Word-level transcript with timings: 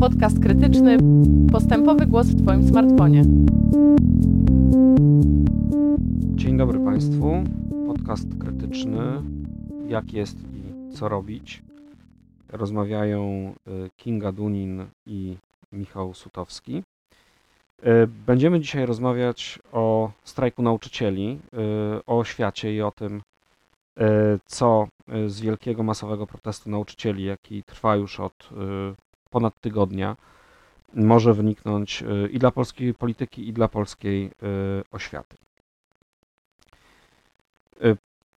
Podcast 0.00 0.40
krytyczny. 0.42 0.96
Postępowy 1.52 2.06
głos 2.06 2.26
w 2.26 2.42
Twoim 2.42 2.68
smartfonie. 2.68 3.22
Dzień 6.34 6.56
dobry 6.56 6.80
Państwu. 6.80 7.44
Podcast 7.86 8.26
krytyczny. 8.40 9.00
Jak 9.88 10.12
jest 10.12 10.36
i 10.36 10.92
co 10.94 11.08
robić? 11.08 11.62
Rozmawiają 12.48 13.52
y, 13.86 13.90
Kinga 13.96 14.32
Dunin 14.32 14.84
i 15.06 15.36
Michał 15.72 16.14
Sutowski. 16.14 16.82
Y, 17.86 18.08
Będziemy 18.26 18.60
dzisiaj 18.60 18.86
rozmawiać 18.86 19.58
o 19.72 20.10
strajku 20.24 20.62
nauczycieli, 20.62 21.38
y, 21.98 22.04
o 22.06 22.24
świecie 22.24 22.74
i 22.74 22.82
o 22.82 22.90
tym, 22.90 23.22
co 24.46 24.88
y, 25.14 25.30
z 25.30 25.40
wielkiego 25.40 25.82
masowego 25.82 26.26
protestu 26.26 26.70
nauczycieli, 26.70 27.24
jaki 27.24 27.62
trwa 27.62 27.96
już 27.96 28.20
od 28.20 28.48
y, 28.52 28.94
ponad 29.30 29.60
tygodnia, 29.60 30.16
może 30.94 31.34
wyniknąć 31.34 32.04
i 32.30 32.38
dla 32.38 32.50
polskiej 32.50 32.94
polityki, 32.94 33.48
i 33.48 33.52
dla 33.52 33.68
polskiej 33.68 34.30
oświaty. 34.90 35.36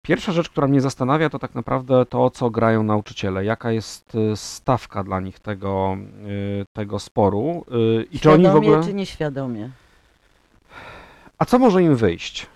Pierwsza 0.02 0.32
rzecz, 0.32 0.48
która 0.48 0.66
mnie 0.66 0.80
zastanawia, 0.80 1.30
to 1.30 1.38
tak 1.38 1.54
naprawdę 1.54 2.06
to, 2.06 2.30
co 2.30 2.50
grają 2.50 2.82
nauczyciele. 2.82 3.44
Jaka 3.44 3.72
jest 3.72 4.12
stawka 4.34 5.04
dla 5.04 5.20
nich 5.20 5.40
tego, 5.40 5.96
tego 6.72 6.98
sporu 6.98 7.64
i 8.10 8.18
czy 8.20 8.30
oni 8.30 8.42
w 8.42 8.46
Świadomie 8.46 8.68
ogóle. 8.68 8.84
czy 8.84 8.94
nieświadomie? 8.94 9.70
A 11.38 11.44
co 11.44 11.58
może 11.58 11.82
im 11.82 11.96
wyjść? 11.96 12.46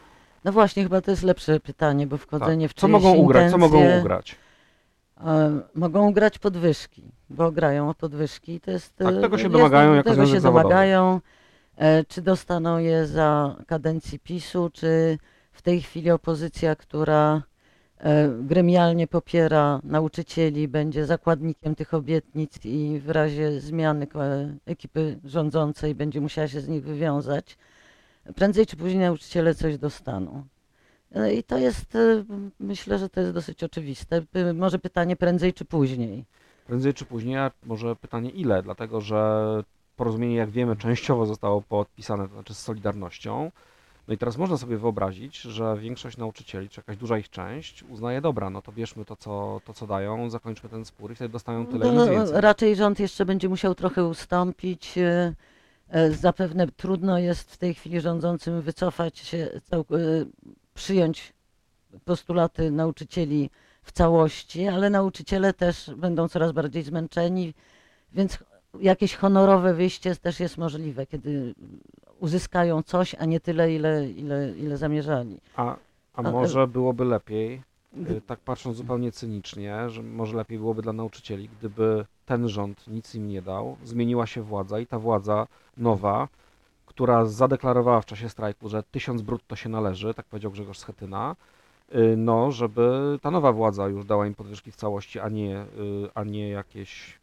No 0.45 0.52
właśnie, 0.52 0.83
chyba 0.83 1.01
to 1.01 1.10
jest 1.10 1.23
lepsze 1.23 1.60
pytanie, 1.60 2.06
bo 2.06 2.16
wchodzenie 2.16 2.69
Tak. 2.69 2.77
w 2.77 2.80
Co 2.80 2.87
czyjeś 2.87 3.02
mogą 3.02 3.15
ugrać? 3.19 3.51
Co 3.51 3.59
mogą 3.59 3.98
ugrać? 4.01 4.37
e, 5.27 5.61
mogą 5.74 6.09
ugrać 6.09 6.38
podwyżki, 6.38 7.02
bo 7.30 7.52
grają 7.52 7.91
o 7.91 7.95
podwyżki. 7.95 8.52
i 8.55 8.61
To 8.61 8.70
jest, 8.70 8.97
Tak, 8.97 9.14
e, 9.14 9.20
tego 9.20 9.38
się 9.38 9.42
jest- 9.45 9.52
domagają 9.52 9.95
jako 9.95 10.11
Tego 10.11 10.27
się 10.27 10.41
zawodowy. 10.41 10.62
domagają. 10.62 11.20
E, 11.77 12.05
Czy 12.05 12.22
dostaną 12.22 12.78
je 12.78 13.06
za 13.06 13.56
kadencji 13.67 14.19
PiSu, 14.19 14.70
czy 14.72 15.19
w 15.53 15.62
tej 15.62 15.83
chwili 15.83 16.11
opozycja, 16.11 16.77
która 16.77 17.42
e, 18.00 18.28
gremialnie 18.41 19.06
popiera 19.06 19.80
nauczycieli, 19.84 20.69
będzie 20.69 21.06
zakładnikiem 21.06 21.75
tych 21.75 21.95
obietnic 21.95 22.64
i 22.64 23.00
w 23.05 23.11
razie 23.11 23.61
zmiany 23.61 24.06
e, 24.14 24.55
ekipy 24.67 25.19
rządzącej 25.25 25.95
będzie 25.95 26.20
musiała 26.20 26.48
się 26.48 26.61
z 26.61 26.69
nich 26.69 26.84
wywiązać. 26.84 27.56
Prędzej 28.34 28.67
czy 28.67 28.77
później 28.77 28.98
nauczyciele 29.01 29.55
coś 29.55 29.79
dostaną. 29.79 30.45
E, 31.15 31.34
I 31.34 31.43
to 31.43 31.59
jest, 31.59 31.95
e, 31.97 32.25
myślę, 32.61 32.98
że 32.98 33.09
to 33.09 33.20
jest 33.20 33.33
dosyć 33.33 33.65
oczywiste. 33.65 34.23
Może 34.55 34.79
pytanie 34.79 35.17
prędzej 35.17 35.53
czy 35.55 35.65
później. 35.65 36.25
Prędzej 36.67 36.95
czy 36.95 37.05
później, 37.05 37.37
a 37.37 37.51
może 37.67 37.97
pytanie 37.97 38.31
ile? 38.31 38.62
Dlatego, 38.62 39.01
że 39.01 39.45
porozumienie, 39.97 40.37
jak 40.37 40.51
wiemy, 40.51 40.77
częściowo 40.77 41.27
zostało 41.27 41.62
podpisane, 41.62 42.29
to 42.29 42.35
znaczy 42.35 42.55
z 42.55 42.59
Solidarnością. 42.59 43.51
No 44.09 44.15
i 44.15 44.19
teraz 44.19 44.37
można 44.37 44.57
sobie 44.57 44.79
wyobrazić, 44.79 45.41
że 45.41 45.77
większość 45.79 46.17
nauczycieli, 46.17 46.69
czy 46.69 46.81
jakaś 46.81 46.97
duża 46.97 47.19
ich 47.19 47.31
część 47.31 47.83
uznaje, 47.83 48.20
dobra, 48.20 48.51
no 48.51 48.63
to 48.63 48.73
bierzmy 48.73 49.05
to, 49.05 49.17
co, 49.17 49.61
to, 49.65 49.75
co 49.75 49.87
dają, 49.87 50.31
zakończmy 50.31 50.69
ten 50.69 50.85
spór 50.85 51.13
i 51.13 51.15
wtedy 51.15 51.33
dostają 51.33 51.67
tyle, 51.67 51.92
No, 51.92 52.03
nic 52.05 52.11
więcej. 52.11 52.41
raczej 52.41 52.77
rząd 52.77 53.01
jeszcze 53.01 53.25
będzie 53.25 53.48
musiał 53.48 53.75
trochę 53.75 54.05
ustąpić. 54.05 54.95
E, 55.91 55.94
e, 55.94 56.11
Zapewne 56.11 56.67
trudno 56.69 57.19
jest 57.19 57.53
w 57.53 57.56
tej 57.56 57.75
chwili 57.75 58.00
rządzącym 58.00 58.61
wycofać 58.61 59.19
się, 59.19 59.39
e, 59.72 59.84
przyjąć 60.75 61.33
postulaty 62.05 62.70
nauczycieli 62.70 63.50
w 63.83 63.92
całości, 63.92 64.69
ale 64.69 64.91
nauczyciele 64.91 65.53
też 65.53 65.91
będą 65.97 66.28
coraz 66.28 66.53
bardziej 66.53 66.83
zmęczeni, 66.83 67.55
więc 68.12 68.39
jakieś 68.80 69.14
honorowe 69.14 69.75
wyjście 69.75 70.17
też 70.17 70.41
jest 70.41 70.58
możliwe, 70.58 71.06
kiedy 71.06 71.55
uzyskają 72.20 72.83
coś, 72.83 73.14
a 73.14 73.25
nie 73.25 73.41
tyle, 73.41 73.75
ile, 73.75 74.11
ile, 74.11 74.52
ile 74.58 74.77
zamierzali. 74.77 75.40
A, 75.57 75.77
a 76.14 76.23
A- 76.23 76.23
może 76.23 76.67
byłoby 76.67 77.05
lepiej, 77.05 77.63
tak 78.27 78.41
patrząc 78.41 78.77
zupełnie 78.77 79.13
cynicznie, 79.13 79.91
że 79.91 80.03
może 80.03 80.37
lepiej 80.37 80.59
byłoby 80.59 80.83
dla 80.83 80.93
nauczycieli, 80.93 81.49
gdyby 81.59 82.05
ten 82.27 82.49
rząd 82.49 82.89
nic 82.89 83.15
im 83.15 83.29
nie 83.29 83.43
dał, 83.43 83.77
zmieniła 83.85 84.27
się 84.27 84.43
władza 84.43 84.81
i 84.81 84.87
ta 84.87 84.99
władza 84.99 85.47
nowa, 85.77 86.29
która 86.87 87.25
zadeklarowała 87.25 88.01
w 88.01 88.07
czasie 88.07 88.29
strajku, 88.29 88.69
że 88.69 88.83
tysiąc 88.83 89.23
brutto 89.23 89.57
się 89.57 89.69
należy, 89.69 90.15
tak 90.15 90.27
powiedział 90.27 90.51
Grzegorz 90.51 90.79
Schetyna, 90.79 91.37
y, 91.95 92.15
no, 92.17 92.53
żeby 92.53 93.19
ta 93.23 93.31
nowa 93.31 93.53
władza 93.53 93.89
już 93.89 94.05
dała 94.05 94.27
im 94.27 94.35
podwyżki 94.35 94.73
w 94.73 94.77
całości, 94.77 95.20
a 95.20 95.29
nie, 95.29 95.63
y, 95.63 95.67
a 96.15 96.25
nie 96.25 96.49
jakieś 96.49 97.19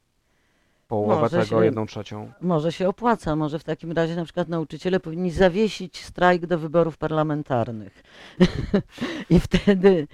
połowę 0.88 1.22
Może 1.22 1.30
tego, 1.30 1.59
się- 1.59 1.66
jedną 1.66 1.86
trzecią. 1.86 2.32
Może 2.42 2.72
się 2.72 2.90
opłaca, 2.90 3.36
może 3.36 3.59
w 3.59 3.64
takim 3.64 3.92
razie 3.92 4.16
na 4.16 4.24
przykład 4.24 4.47
nauczyciele 4.47 5.00
powinni 5.00 5.32
zawiesić 5.32 6.03
strajk 6.03 6.46
do 6.46 6.59
wyborów 6.59 6.97
parlamentarnych. 6.97 8.03
I 9.30 9.40
wtedy 9.40 10.08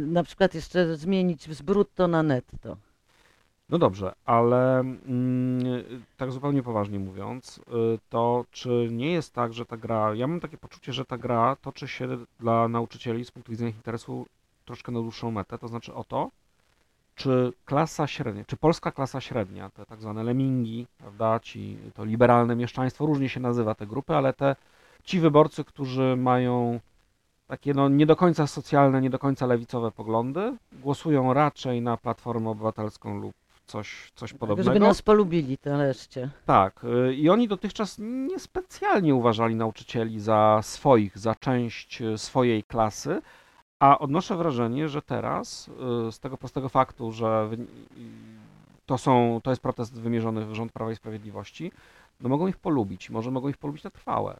na 0.00 0.22
przykład 0.22 0.54
jeszcze 0.54 0.96
zmienić 0.96 1.56
z 1.56 1.62
brutto 1.62 2.08
na 2.08 2.22
netto. 2.22 2.76
No 3.68 3.78
dobrze, 3.78 4.12
ale 4.24 4.80
mm, 4.80 5.62
tak 6.16 6.32
zupełnie 6.32 6.62
poważnie 6.62 6.98
mówiąc, 6.98 7.58
y, 7.58 7.62
to 8.08 8.44
czy 8.50 8.88
nie 8.90 9.12
jest 9.12 9.34
tak, 9.34 9.52
że 9.52 9.66
ta 9.66 9.76
gra, 9.76 10.14
ja 10.14 10.26
mam 10.26 10.40
takie 10.40 10.58
poczucie, 10.58 10.92
że 10.92 11.04
ta 11.04 11.18
gra 11.18 11.56
toczy 11.62 11.88
się 11.88 12.08
dla 12.40 12.68
nauczycieli 12.68 13.24
z 13.24 13.30
punktu 13.30 13.52
widzenia 13.52 13.70
ich 13.70 13.76
interesu 13.76 14.26
troszkę 14.64 14.92
na 14.92 15.00
dłuższą 15.00 15.30
metę, 15.30 15.58
to 15.58 15.68
znaczy 15.68 15.94
o 15.94 16.04
to, 16.04 16.30
czy 17.14 17.52
klasa 17.64 18.06
średnia, 18.06 18.44
czy 18.44 18.56
polska 18.56 18.92
klasa 18.92 19.20
średnia, 19.20 19.70
te 19.70 19.86
tak 19.86 20.00
zwane 20.00 20.22
lemingi, 20.22 20.86
prawda, 20.98 21.40
ci, 21.40 21.78
to 21.94 22.04
liberalne 22.04 22.56
mieszczaństwo, 22.56 23.06
różnie 23.06 23.28
się 23.28 23.40
nazywa 23.40 23.74
te 23.74 23.86
grupy, 23.86 24.14
ale 24.14 24.32
te, 24.32 24.56
ci 25.04 25.20
wyborcy, 25.20 25.64
którzy 25.64 26.16
mają 26.16 26.80
takie 27.48 27.74
no, 27.74 27.88
nie 27.88 28.06
do 28.06 28.16
końca 28.16 28.46
socjalne, 28.46 29.00
nie 29.00 29.10
do 29.10 29.18
końca 29.18 29.46
lewicowe 29.46 29.90
poglądy, 29.90 30.56
głosują 30.72 31.34
raczej 31.34 31.82
na 31.82 31.96
Platformę 31.96 32.50
Obywatelską 32.50 33.18
lub 33.18 33.34
coś, 33.66 34.12
coś 34.14 34.30
Żeby 34.30 34.38
podobnego. 34.38 34.78
nas 34.78 35.02
polubili 35.02 35.58
nareszcie. 35.64 36.30
Tak, 36.46 36.84
y, 36.84 37.14
i 37.14 37.28
oni 37.28 37.48
dotychczas 37.48 37.96
niespecjalnie 37.98 39.14
uważali 39.14 39.54
nauczycieli 39.54 40.20
za 40.20 40.60
swoich, 40.62 41.18
za 41.18 41.34
część 41.34 42.02
y, 42.02 42.18
swojej 42.18 42.62
klasy, 42.62 43.22
a 43.80 43.98
odnoszę 43.98 44.36
wrażenie, 44.36 44.88
że 44.88 45.02
teraz 45.02 45.70
y, 46.08 46.12
z 46.12 46.20
tego 46.20 46.36
prostego 46.38 46.68
faktu, 46.68 47.12
że 47.12 47.50
to, 48.86 48.98
są, 48.98 49.40
to 49.42 49.50
jest 49.50 49.62
protest 49.62 50.00
wymierzony 50.00 50.46
w 50.46 50.54
rząd 50.54 50.72
Prawa 50.72 50.92
i 50.92 50.96
Sprawiedliwości, 50.96 51.72
no 52.20 52.28
mogą 52.28 52.46
ich 52.46 52.56
polubić, 52.56 53.10
może 53.10 53.30
mogą 53.30 53.48
ich 53.48 53.56
polubić 53.56 53.84
na 53.84 53.90
trwałe, 53.90 54.36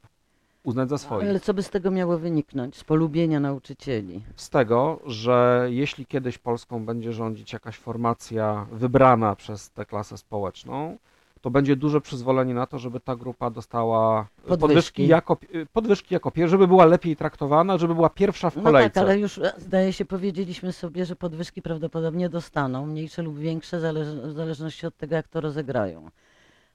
uznać 0.69 0.89
za 0.89 0.99
swoich. 0.99 1.29
Ale 1.29 1.41
co 1.41 1.55
by 1.55 1.63
z 1.63 1.71
tego 1.71 1.91
miało 1.91 2.19
wyniknąć? 2.19 2.77
Z 2.77 2.85
polubienia 2.85 3.41
nauczycieli. 3.41 4.23
z 4.37 4.51
tego, 4.51 5.01
że 5.07 5.67
jeśli 5.71 6.07
kiedyś 6.07 6.39
Polską 6.39 6.85
będzie 6.87 7.13
rządzić 7.13 7.53
jakaś 7.53 7.77
formacja 7.77 8.67
wybrana 8.73 9.37
przez 9.37 9.71
tę 9.71 9.87
klasę 9.87 10.19
społeczną, 10.19 10.99
to 11.41 11.51
będzie 11.51 11.77
duże 11.77 12.01
przyzwolenie 12.01 12.55
na 12.55 12.67
to, 12.67 12.79
żeby 12.79 13.01
ta 13.01 13.17
grupa 13.17 13.51
dostała 13.51 14.27
podwyżki, 14.37 14.59
Podwyżki. 14.61 15.07
jako, 15.07 15.37
podwyżki 15.73 16.15
jako 16.15 16.31
pierwsza, 16.31 16.51
żeby 16.51 16.67
była 16.69 16.85
lepiej 16.85 17.17
traktowana, 17.17 17.79
żeby 17.79 17.95
była 17.95 18.11
pierwsza 18.11 18.51
w 18.51 18.57
No 18.57 18.63
kolejce. 18.63 18.91
tak, 18.91 19.05
ale 19.05 19.19
już 19.19 19.39
e, 19.39 19.53
zdaje 19.59 19.93
się 19.93 20.05
powiedzieliśmy 20.05 20.73
sobie, 20.73 21.05
że 21.07 21.17
podwyżki 21.17 21.63
prawdopodobnie 21.63 22.29
dostaną, 22.29 22.87
mniejsze 22.87 23.23
lub 23.23 23.39
większe, 23.39 23.79
w 24.25 24.33
zależności 24.33 24.87
od 24.87 24.97
tego, 24.97 25.15
jak 25.15 25.29
to 25.29 25.41
rozegrają. 25.41 26.11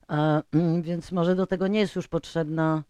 A, 0.07 0.41
mm, 0.53 0.81
więc 0.81 1.11
może 1.11 1.35
do 1.35 1.47
tego 1.47 1.67
nie 1.67 1.79
jest 1.79 1.95
już 1.95 2.07
potrzebna 2.07 2.77
e, 2.77 2.83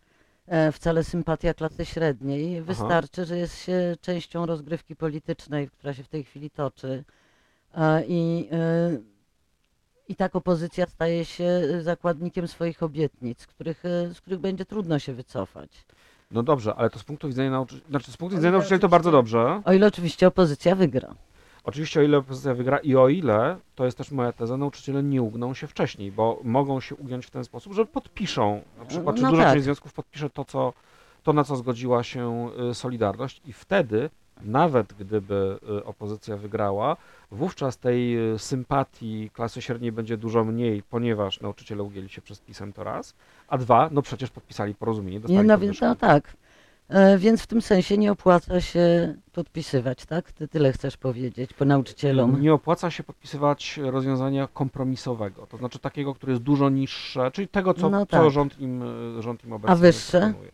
wcale 0.72 1.04
sympatia 1.04 1.54
klasy 1.54 1.86
średniej. 1.86 2.62
Wystarczy, 2.62 3.26
że 3.26 3.38
jest 3.38 3.64
się 3.64 3.96
częścią 4.02 4.46
rozgrywki 4.46 4.96
politycznej, 4.96 5.70
która 5.70 5.94
się 5.94 6.04
w 6.04 6.10
tej 6.10 6.24
chwili 6.24 6.50
toczy. 6.50 7.04
A, 7.74 8.00
I, 8.08 8.50
e, 8.52 8.98
I 10.08 10.16
tak 10.16 10.36
opozycja 10.36 10.86
staje 10.86 11.26
się 11.26 11.62
zakładnikiem 11.82 12.48
swoich 12.48 12.84
obietnic, 12.84 13.48
których, 13.48 13.86
e, 13.86 14.14
z 14.14 14.22
których 14.22 14.40
będzie 14.40 14.66
trudno 14.66 15.00
się 15.00 15.14
wycofać. 15.14 15.86
No 16.32 16.44
dobrze, 16.44 16.76
ale 16.76 16.90
to 16.90 17.00
z 17.00 17.04
punktu 17.04 17.28
widzenia 17.28 17.52
nauczycieli, 17.52 17.90
znaczy 17.90 18.12
z 18.12 18.18
punktu 18.18 18.38
widzenia 18.38 18.52
nauczycieli 18.52 18.82
to 18.82 18.90
bardzo 18.90 19.12
dobrze. 19.12 19.62
O 19.66 19.74
ile 19.74 19.88
oczywiście 19.88 20.28
opozycja 20.28 20.76
wygra. 20.76 21.16
Oczywiście 21.64 22.00
o 22.00 22.04
ile 22.04 22.18
opozycja 22.18 22.54
wygra 22.54 22.78
i 22.78 22.96
o 22.96 23.10
ile, 23.10 23.58
to 23.76 23.86
jest 23.86 23.98
też 23.98 24.12
moja 24.12 24.32
teza, 24.32 24.58
nauczyciele 24.58 25.04
nie 25.04 25.22
ugną 25.22 25.54
się 25.54 25.68
wcześniej, 25.68 26.12
bo 26.12 26.40
mogą 26.44 26.80
się 26.80 26.96
ugiąć 26.96 27.26
w 27.26 27.32
ten 27.32 27.44
sposób, 27.44 27.74
że 27.74 27.86
podpiszą, 27.86 28.62
na 28.78 28.86
przykład, 28.86 29.16
czy 29.16 29.22
No 29.22 29.30
duża 29.30 29.44
tak. 29.44 29.54
część 29.54 29.64
związków 29.64 29.94
podpisze 29.94 30.30
to, 30.30 30.46
co, 30.46 30.74
to, 31.24 31.34
na 31.34 31.44
co 31.44 31.56
zgodziła 31.56 32.04
się 32.04 32.50
y, 32.72 32.74
Solidarność 32.74 33.42
i 33.46 33.54
wtedy, 33.54 34.10
nawet 34.42 34.94
gdyby 34.94 35.60
y, 35.80 35.86
opozycja 35.86 36.38
wygrała, 36.38 36.98
wówczas 37.32 37.78
tej 37.78 38.32
y, 38.34 38.40
sympatii 38.40 39.30
klasy 39.34 39.62
średniej 39.62 39.92
będzie 39.92 40.18
dużo 40.18 40.44
mniej, 40.44 40.84
ponieważ 40.84 41.42
nauczyciele 41.42 41.84
ugięli 41.84 42.10
się 42.10 42.22
przez 42.22 42.40
pisem 42.40 42.74
to 42.74 42.84
raz, 42.84 43.16
a 43.48 43.58
dwa, 43.58 43.90
no 43.92 44.02
przecież 44.02 44.30
podpisali 44.30 44.76
porozumienie, 44.76 45.20
dostali 45.20 45.38
Nie, 45.38 45.44
no 45.44 45.58
więc 45.58 45.82
no 45.82 45.96
tak. 45.96 46.34
E, 46.90 47.18
Więc 47.18 47.42
w 47.42 47.48
tym 47.48 47.62
sensie 47.62 47.98
nie 47.98 48.12
opłaca 48.12 48.62
się 48.62 49.16
podpisywać, 49.32 50.06
tak? 50.06 50.32
Ty 50.32 50.48
tyle 50.48 50.72
chcesz 50.74 50.98
powiedzieć 50.98 51.54
po 51.54 51.66
nauczycielom. 51.66 52.42
Nie 52.42 52.54
opłaca 52.54 52.92
się 52.92 53.04
podpisywać 53.04 53.80
rozwiązania 53.84 54.48
kompromisowego, 54.48 55.48
to 55.48 55.58
znaczy 55.58 55.80
takiego, 55.80 56.14
które 56.16 56.32
jest 56.32 56.44
dużo 56.44 56.70
niższe, 56.70 57.32
czyli 57.32 57.48
tego, 57.48 57.74
co, 57.74 57.90
No 57.90 58.00
co 58.06 58.06
tak. 58.06 58.32
rząd, 58.32 58.60
im, 58.60 58.84
e, 59.18 59.22
rząd 59.22 59.46
im 59.46 59.54
obecnie 59.54 59.76
wyższe? 59.76 60.20
proponuje. 60.20 60.52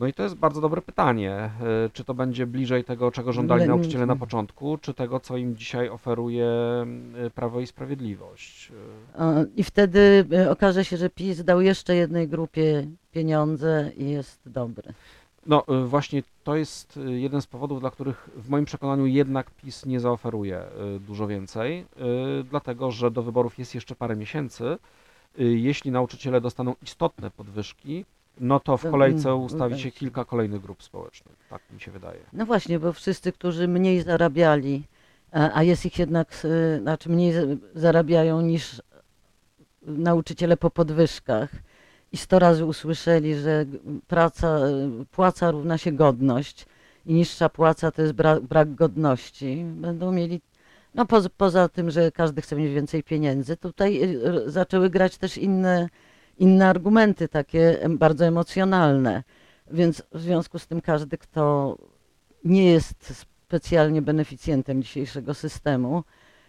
No 0.00 0.06
i 0.06 0.12
to 0.14 0.22
jest 0.22 0.34
bardzo 0.34 0.60
dobre 0.60 0.82
pytanie. 0.82 1.30
e, 1.32 1.50
Czy 1.92 2.04
to 2.04 2.14
będzie 2.14 2.46
bliżej 2.46 2.84
tego, 2.84 3.10
czego 3.10 3.32
żądali 3.32 3.60
Le- 3.60 3.66
nauczyciele 3.66 4.06
na 4.06 4.16
początku, 4.16 4.78
czy 4.78 4.94
tego, 4.94 5.20
co 5.20 5.36
im 5.36 5.56
dzisiaj 5.56 5.88
oferuje 5.88 6.46
e, 6.46 7.30
Prawo 7.34 7.60
i 7.60 7.66
Sprawiedliwość? 7.66 8.72
E, 9.18 9.46
I 9.56 9.64
wtedy 9.64 10.26
okaże 10.50 10.84
się, 10.84 10.96
że 10.96 11.10
PiS 11.10 11.44
dał 11.44 11.60
jeszcze 11.60 11.94
jednej 11.96 12.28
grupie 12.28 12.86
pieniądze 13.12 13.90
i 13.96 14.10
jest 14.10 14.40
dobry. 14.46 14.92
No 15.46 15.64
właśnie 15.86 16.22
to 16.44 16.56
jest 16.56 17.00
jeden 17.06 17.42
z 17.42 17.46
powodów, 17.46 17.80
dla 17.80 17.90
których 17.90 18.28
w 18.36 18.48
moim 18.48 18.64
przekonaniu 18.64 19.06
jednak 19.06 19.50
PiS 19.50 19.86
nie 19.86 20.00
zaoferuje 20.00 20.62
dużo 21.00 21.26
więcej, 21.26 21.84
dlatego 22.50 22.90
że 22.90 23.10
do 23.10 23.22
wyborów 23.22 23.58
jest 23.58 23.74
jeszcze 23.74 23.94
parę 23.94 24.16
miesięcy. 24.16 24.76
Jeśli 25.38 25.90
nauczyciele 25.90 26.40
dostaną 26.40 26.74
istotne 26.82 27.30
podwyżki, 27.30 28.04
no 28.40 28.60
to 28.60 28.76
w 28.76 28.90
kolejce 28.90 29.28
mm, 29.30 29.42
ustawi 29.42 29.78
się 29.80 29.90
kilka 29.90 30.24
kolejnych 30.24 30.60
grup 30.62 30.82
społecznych, 30.82 31.36
tak 31.50 31.62
mi 31.74 31.80
się 31.80 31.90
wydaje. 31.90 32.20
No 32.32 32.46
właśnie, 32.46 32.78
bo 32.78 32.92
wszyscy, 32.92 33.32
którzy 33.32 33.68
mniej 33.68 34.02
zarabiali, 34.02 34.82
a 35.32 35.50
a 35.52 35.62
jest 35.62 35.86
ich 35.86 35.98
jednak, 35.98 36.42
e, 36.44 36.80
znaczy 36.80 37.08
mniej 37.08 37.32
za- 37.32 37.40
zarabiają 37.74 38.40
niż 38.40 38.82
nauczyciele 39.82 40.56
po 40.56 40.70
podwyżkach 40.70 41.50
i 42.12 42.16
sto 42.16 42.38
razy 42.38 42.64
usłyszeli, 42.64 43.34
że 43.34 43.64
praca, 44.06 44.48
e, 44.58 44.90
płaca 45.10 45.50
równa 45.50 45.78
się 45.78 45.92
godność 45.92 46.66
i 47.06 47.14
niższa 47.14 47.48
płaca 47.48 47.90
to 47.90 48.02
jest 48.02 48.14
brak, 48.14 48.40
brak 48.40 48.74
godności, 48.74 49.64
będą 49.76 50.12
mieli, 50.12 50.40
no 50.94 51.06
poza, 51.06 51.28
poza 51.36 51.68
tym, 51.68 51.90
że 51.90 52.12
każdy 52.12 52.42
chce 52.42 52.56
mieć 52.56 52.74
więcej 52.74 53.02
pieniędzy, 53.02 53.56
tutaj 53.56 54.02
e, 54.02 54.50
zaczęły 54.50 54.90
grać 54.90 55.18
też 55.18 55.38
inne, 55.38 55.88
inne 56.38 56.68
argumenty, 56.68 57.28
takie 57.28 57.78
bardzo 57.90 58.26
emocjonalne. 58.26 59.22
Więc 59.70 60.02
w 60.12 60.20
związku 60.20 60.58
z 60.58 60.66
tym 60.66 60.80
każdy, 60.80 61.18
kto 61.18 61.76
nie 62.44 62.64
jest 62.70 63.26
specjalnie 63.46 64.02
beneficjentem 64.02 64.82
dzisiejszego 64.82 65.34
systemu, 65.34 66.04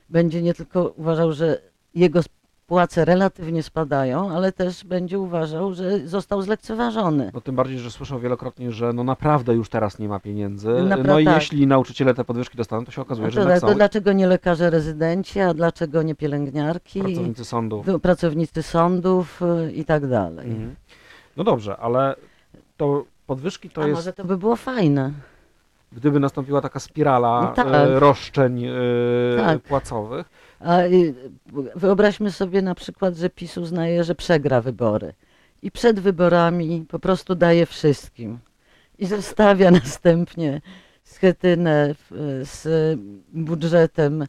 będzie 0.10 0.42
nie 0.42 0.54
tylko 0.54 0.90
uważał, 0.90 1.34
że 1.34 1.62
jego 1.94 2.22
płace 2.66 3.06
relatywnie 3.06 3.64
spadają, 3.64 4.32
ale 4.32 4.52
też 4.52 4.84
będzie 4.84 5.20
uważał, 5.20 5.74
że 5.74 6.08
został 6.08 6.42
zlekceważony. 6.42 7.32
No 7.34 7.42
tym 7.42 7.56
bardziej, 7.56 7.80
że 7.80 7.92
słyszał 7.92 8.20
wielokrotnie, 8.20 8.72
że 8.72 8.94
no 8.94 9.04
naprawdę 9.04 9.54
już 9.54 9.70
teraz 9.70 10.00
nie 10.00 10.10
ma 10.10 10.20
pieniędzy. 10.20 10.68
Napra- 10.68 11.08
no 11.08 11.20
i 11.20 11.26
tak. 11.26 11.36
jeśli 11.36 11.68
nauczyciele 11.68 12.14
te 12.14 12.24
podwyżki 12.24 12.58
dostaną, 12.58 12.86
to 12.86 12.92
się 12.92 13.02
okazuje, 13.02 13.28
No 13.28 13.32
że 13.32 13.44
to, 13.44 13.50
jednak 13.50 13.70
to 13.70 13.76
dlaczego 13.76 14.14
nie 14.14 14.28
lekarze 14.28 14.70
rezydenci, 14.70 15.40
a 15.40 15.54
dlaczego 15.54 16.04
nie 16.04 16.16
pielęgniarki, 16.16 17.00
pracownicy 17.02 17.46
sądów. 17.46 17.86
do- 17.86 18.00
pracownicy 18.00 18.64
sądów 18.64 19.42
y, 19.42 19.72
i 19.74 19.86
tak 19.86 20.08
dalej. 20.10 20.48
Mhm. 20.52 20.76
No 21.38 21.44
dobrze, 21.44 21.78
ale 21.78 22.16
to 22.78 23.06
podwyżki 23.28 23.70
to 23.70 23.82
a 23.82 23.88
jest 23.88 23.96
może 23.98 24.14
to 24.14 24.26
by 24.26 24.38
było 24.38 24.56
fajne. 24.56 25.12
Gdyby 25.96 26.20
nastąpiła 26.20 26.62
taka 26.62 26.80
spirala 26.80 27.42
No 27.42 27.48
tak. 27.48 27.68
e, 27.68 28.00
roszczeń 28.00 28.66
e, 28.66 28.72
Tak. 29.38 29.62
płacowych, 29.62 30.30
A 30.60 30.78
wyobraźmy 31.76 32.32
sobie 32.32 32.62
na 32.62 32.76
przykład, 32.76 33.16
że 33.16 33.30
PiS 33.30 33.58
uznaje, 33.58 34.04
że 34.04 34.16
przegra 34.16 34.62
wybory. 34.62 35.14
I 35.62 35.72
przed 35.72 36.00
wyborami 36.00 36.86
po 36.90 37.00
prostu 37.00 37.36
daje 37.36 37.66
wszystkim. 37.66 38.40
I 39.00 39.06
zostawia 39.06 39.72
następnie 39.82 40.62
schetynę 41.04 41.96
z 42.44 42.68
budżetem 43.34 44.26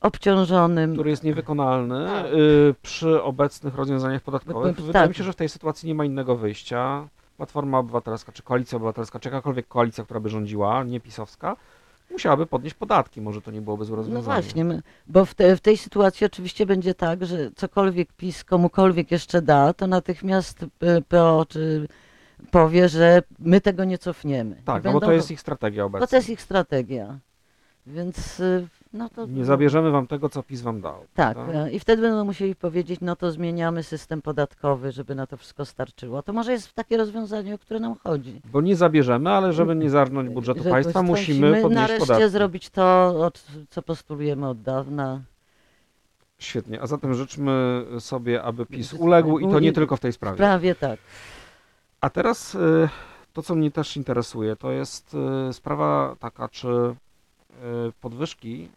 obciążonym. 0.00 0.92
który 0.94 1.10
jest 1.10 1.24
niewykonalny 1.24 2.06
Tak. 2.06 2.26
y, 2.26 2.74
przy 2.82 3.22
obecnych 3.22 3.74
rozwiązaniach 3.74 4.22
podatkowych. 4.22 4.76
Tak. 4.76 4.84
Wydaje 4.84 5.08
mi 5.08 5.14
się, 5.14 5.24
że 5.24 5.32
w 5.32 5.36
tej 5.36 5.48
sytuacji 5.48 5.86
nie 5.88 5.94
ma 5.94 6.04
innego 6.04 6.36
wyjścia. 6.36 7.08
Platforma 7.40 7.78
Obywatelska, 7.78 8.32
czy 8.32 8.42
Koalicja 8.42 8.76
Obywatelska, 8.76 9.20
czy 9.20 9.28
jakakolwiek 9.28 9.68
koalicja, 9.68 10.04
która 10.04 10.20
by 10.20 10.28
rządziła, 10.28 10.84
nie 10.84 11.00
pisowska, 11.00 11.56
musiałaby 12.10 12.46
podnieść 12.46 12.74
podatki. 12.76 13.20
Może 13.20 13.42
to 13.42 13.50
nie 13.50 13.60
byłoby 13.60 13.84
złe 13.84 13.96
No 13.96 14.02
rozwiązanie. 14.02 14.42
właśnie, 14.42 14.64
my- 14.64 14.82
bo 15.06 15.24
w, 15.24 15.34
te, 15.34 15.56
w 15.56 15.60
tej 15.60 15.76
sytuacji 15.76 16.26
oczywiście 16.26 16.66
będzie 16.66 16.94
tak, 16.94 17.26
że 17.26 17.50
cokolwiek 17.56 18.12
PiS 18.12 18.44
komukolwiek 18.44 19.10
jeszcze 19.10 19.42
da, 19.42 19.72
to 19.74 19.86
natychmiast 19.86 20.66
PO 21.08 21.46
czy 21.48 21.88
powie, 22.50 22.88
że 22.88 23.22
my 23.38 23.60
tego 23.60 23.84
nie 23.84 23.98
cofniemy. 23.98 24.62
Tak, 24.64 24.84
no 24.84 24.92
bo 24.92 25.00
to 25.00 25.12
jest 25.12 25.30
ich 25.30 25.40
strategia 25.40 25.84
obecna. 25.84 26.06
Bo 26.06 26.10
to 26.10 26.16
jest 26.16 26.28
ich 26.28 26.40
strategia. 26.42 27.18
Więc 27.86 28.40
y, 28.40 28.66
no 28.92 29.08
to. 29.08 29.26
Nie 29.26 29.44
zabierzemy 29.44 29.90
wam 29.90 30.06
tego, 30.06 30.28
co 30.28 30.42
PiS 30.42 30.60
wam 30.60 30.80
dał. 30.80 31.04
Tak, 31.14 31.38
e, 31.52 31.70
i 31.70 31.80
wtedy 31.80 32.02
będą 32.02 32.24
musieli 32.24 32.54
powiedzieć, 32.54 33.00
no 33.00 33.16
to 33.16 33.32
zmieniamy 33.32 33.82
system 33.82 34.22
podatkowy, 34.22 34.92
żeby 34.92 35.14
na 35.14 35.26
to 35.26 35.36
wszystko 35.36 35.64
starczyło. 35.64 36.22
To 36.22 36.32
może 36.32 36.52
jest 36.52 36.72
takie 36.72 36.96
rozwiązanie, 36.96 37.54
o 37.54 37.58
które 37.58 37.80
nam 37.80 37.94
chodzi. 38.04 38.40
Bo 38.52 38.60
nie 38.60 38.76
zabierzemy, 38.76 39.30
ale 39.30 39.52
żeby 39.52 39.76
nie 39.76 39.90
zarżnąć 39.90 40.28
budżetu 40.28 40.62
Że 40.62 40.70
państwa, 40.70 41.02
musimy 41.02 41.62
podnieść 41.62 41.74
nareszcie 41.74 42.06
podatki. 42.06 42.30
zrobić 42.30 42.70
to, 42.70 43.30
co 43.70 43.82
postulujemy 43.82 44.48
od 44.48 44.62
dawna. 44.62 45.20
Świetnie, 46.38 46.82
a 46.82 46.86
zatem 46.86 47.14
życzmy 47.14 47.84
sobie, 47.98 48.42
aby 48.42 48.66
PiS 48.66 48.92
uległ 48.92 49.38
i 49.38 49.48
to 49.48 49.60
nie 49.60 49.72
tylko 49.72 49.96
w 49.96 50.00
tej 50.00 50.12
sprawie. 50.12 50.36
Prawie 50.36 50.74
tak. 50.74 51.00
A 52.00 52.10
teraz 52.10 52.54
y, 52.54 52.88
to, 53.32 53.42
co 53.42 53.54
mnie 53.54 53.70
też 53.70 53.96
interesuje, 53.96 54.56
to 54.56 54.72
jest 54.72 55.16
sprawa 55.52 56.16
taka, 56.20 56.48
czy 56.48 56.68
podwyżki 58.00 58.68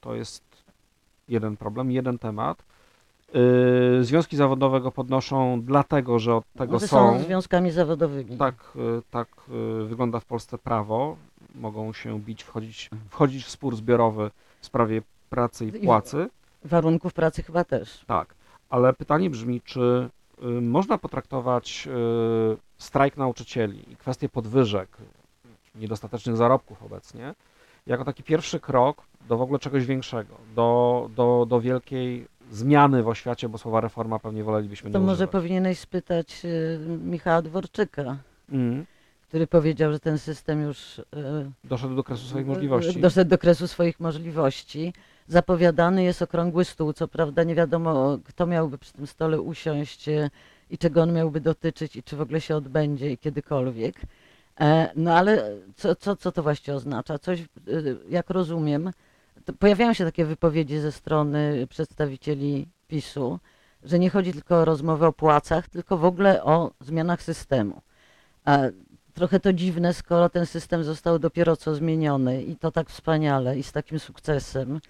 to 0.00 0.14
jest 0.14 0.42
jeden 1.28 1.56
problem, 1.56 1.90
jeden 1.90 2.18
temat. 2.18 2.62
Y, 4.00 4.04
Związki 4.04 4.36
zawodowe 4.36 4.80
go 4.80 4.92
podnoszą 4.92 5.62
dlatego, 5.62 6.18
że 6.18 6.34
od 6.34 6.44
tego 6.58 6.76
One 6.76 6.88
są. 6.88 7.18
są 7.18 7.24
związkami 7.24 7.70
zawodowymi. 7.70 8.36
Tak, 8.36 8.54
y, 8.76 9.02
tak 9.10 9.28
y, 9.82 9.84
wygląda 9.84 10.20
w 10.20 10.24
Polsce 10.24 10.58
prawo. 10.58 11.16
Mogą 11.54 11.92
się 11.92 12.20
bić, 12.20 12.42
wchodzić, 12.44 12.90
wchodzić 13.10 13.44
w 13.44 13.50
spór 13.50 13.76
zbiorowy 13.76 14.30
w 14.60 14.66
sprawie 14.66 15.02
pracy 15.30 15.64
i 15.66 15.68
I- 15.68 15.72
płacy. 15.72 16.28
Warunków 16.64 17.12
pracy 17.14 17.42
chyba 17.42 17.64
też. 17.64 18.04
Tak, 18.06 18.34
ale 18.70 18.92
pytanie 18.92 19.30
brzmi, 19.30 19.60
czy 19.60 20.08
można 20.62 20.98
potraktować 20.98 21.88
strajk 22.78 23.16
nauczycieli 23.16 23.92
i 23.92 23.96
kwestię 23.96 24.28
podwyżek, 24.28 24.88
niedostatecznych 25.74 26.36
zarobków 26.36 26.82
obecnie, 26.82 27.34
jako 27.90 28.04
taki 28.04 28.22
pierwszy 28.22 28.60
krok 28.60 29.02
do 29.28 29.36
w 29.36 29.42
ogóle 29.42 29.58
czegoś 29.58 29.86
większego, 29.86 30.34
do, 30.54 31.10
do, 31.16 31.46
do 31.48 31.60
wielkiej 31.60 32.26
zmiany 32.50 33.02
w 33.02 33.08
oświacie, 33.08 33.48
bo 33.48 33.58
słowa 33.58 33.80
reforma 33.80 34.18
pewnie 34.18 34.44
wolelibyśmy 34.44 34.90
To 34.90 34.98
nie 34.98 35.04
może 35.04 35.14
używać. 35.14 35.32
powinieneś 35.32 35.78
spytać 35.78 36.42
y, 36.44 36.78
Michała 37.04 37.42
Dworczyka, 37.42 38.16
Mm, 38.52 38.86
który 39.28 39.46
powiedział, 39.46 39.92
że 39.92 40.00
ten 40.00 40.18
system 40.18 40.62
już 40.62 40.98
y, 40.98 41.04
doszedł 41.64 41.94
do 41.96 42.04
kresu 42.04 42.26
swoich 42.26 42.46
możliwości. 42.46 43.00
Doszedł 43.00 43.30
do 43.30 43.38
kresu 43.38 43.68
swoich 43.68 44.00
możliwości. 44.00 44.92
Zapowiadany 45.28 46.02
jest 46.02 46.22
okrągły 46.22 46.64
stół. 46.64 46.92
Co 46.92 47.08
prawda 47.08 47.42
nie 47.44 47.54
wiadomo, 47.54 48.18
kto 48.24 48.46
miałby 48.46 48.78
przy 48.78 48.92
tym 48.92 49.06
stole 49.06 49.40
usiąść 49.40 50.06
i 50.70 50.78
czego 50.78 51.02
on 51.02 51.12
miałby 51.12 51.40
dotyczyć 51.40 51.96
i 51.96 52.02
czy 52.02 52.16
w 52.16 52.20
ogóle 52.20 52.40
się 52.40 52.56
odbędzie 52.56 53.12
i 53.12 53.18
kiedykolwiek. 53.18 53.94
E, 54.60 54.90
No 54.96 55.14
ale 55.14 55.56
co, 55.76 55.96
co, 55.96 56.16
co 56.16 56.32
to 56.32 56.42
właściwie 56.42 56.74
oznacza? 56.74 57.18
Coś, 57.18 57.40
e, 57.40 57.44
jak 58.08 58.30
rozumiem, 58.30 58.90
pojawiają 59.58 59.92
się 59.94 60.04
takie 60.04 60.24
wypowiedzi 60.24 60.78
ze 60.78 60.92
strony 60.92 61.66
przedstawicieli 61.70 62.68
PiSu, 62.88 63.38
że 63.84 63.98
nie 63.98 64.10
chodzi 64.10 64.32
tylko 64.32 64.56
o 64.56 64.64
rozmowę 64.64 65.06
o 65.06 65.12
płacach, 65.12 65.68
tylko 65.68 65.96
w 65.98 66.04
ogóle 66.04 66.44
o 66.44 66.70
zmianach 66.80 67.22
systemu. 67.22 67.80
A 68.44 68.58
trochę 69.14 69.40
to 69.40 69.52
dziwne, 69.52 69.94
skoro 69.94 70.28
ten 70.28 70.46
system 70.46 70.84
został 70.84 71.18
dopiero 71.18 71.56
co 71.56 71.74
zmieniony 71.74 72.42
i 72.42 72.56
to 72.56 72.72
tak 72.72 72.90
wspaniale 72.90 73.58
i 73.58 73.62
z 73.62 73.72
takim 73.72 73.98
sukcesem 73.98 74.80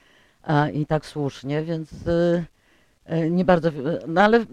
i 0.72 0.86
tak 0.86 1.06
słusznie, 1.06 1.62
więc 1.62 1.90
nie 3.30 3.44
bardzo. 3.44 3.70
No 4.06 4.22
ale 4.22 4.44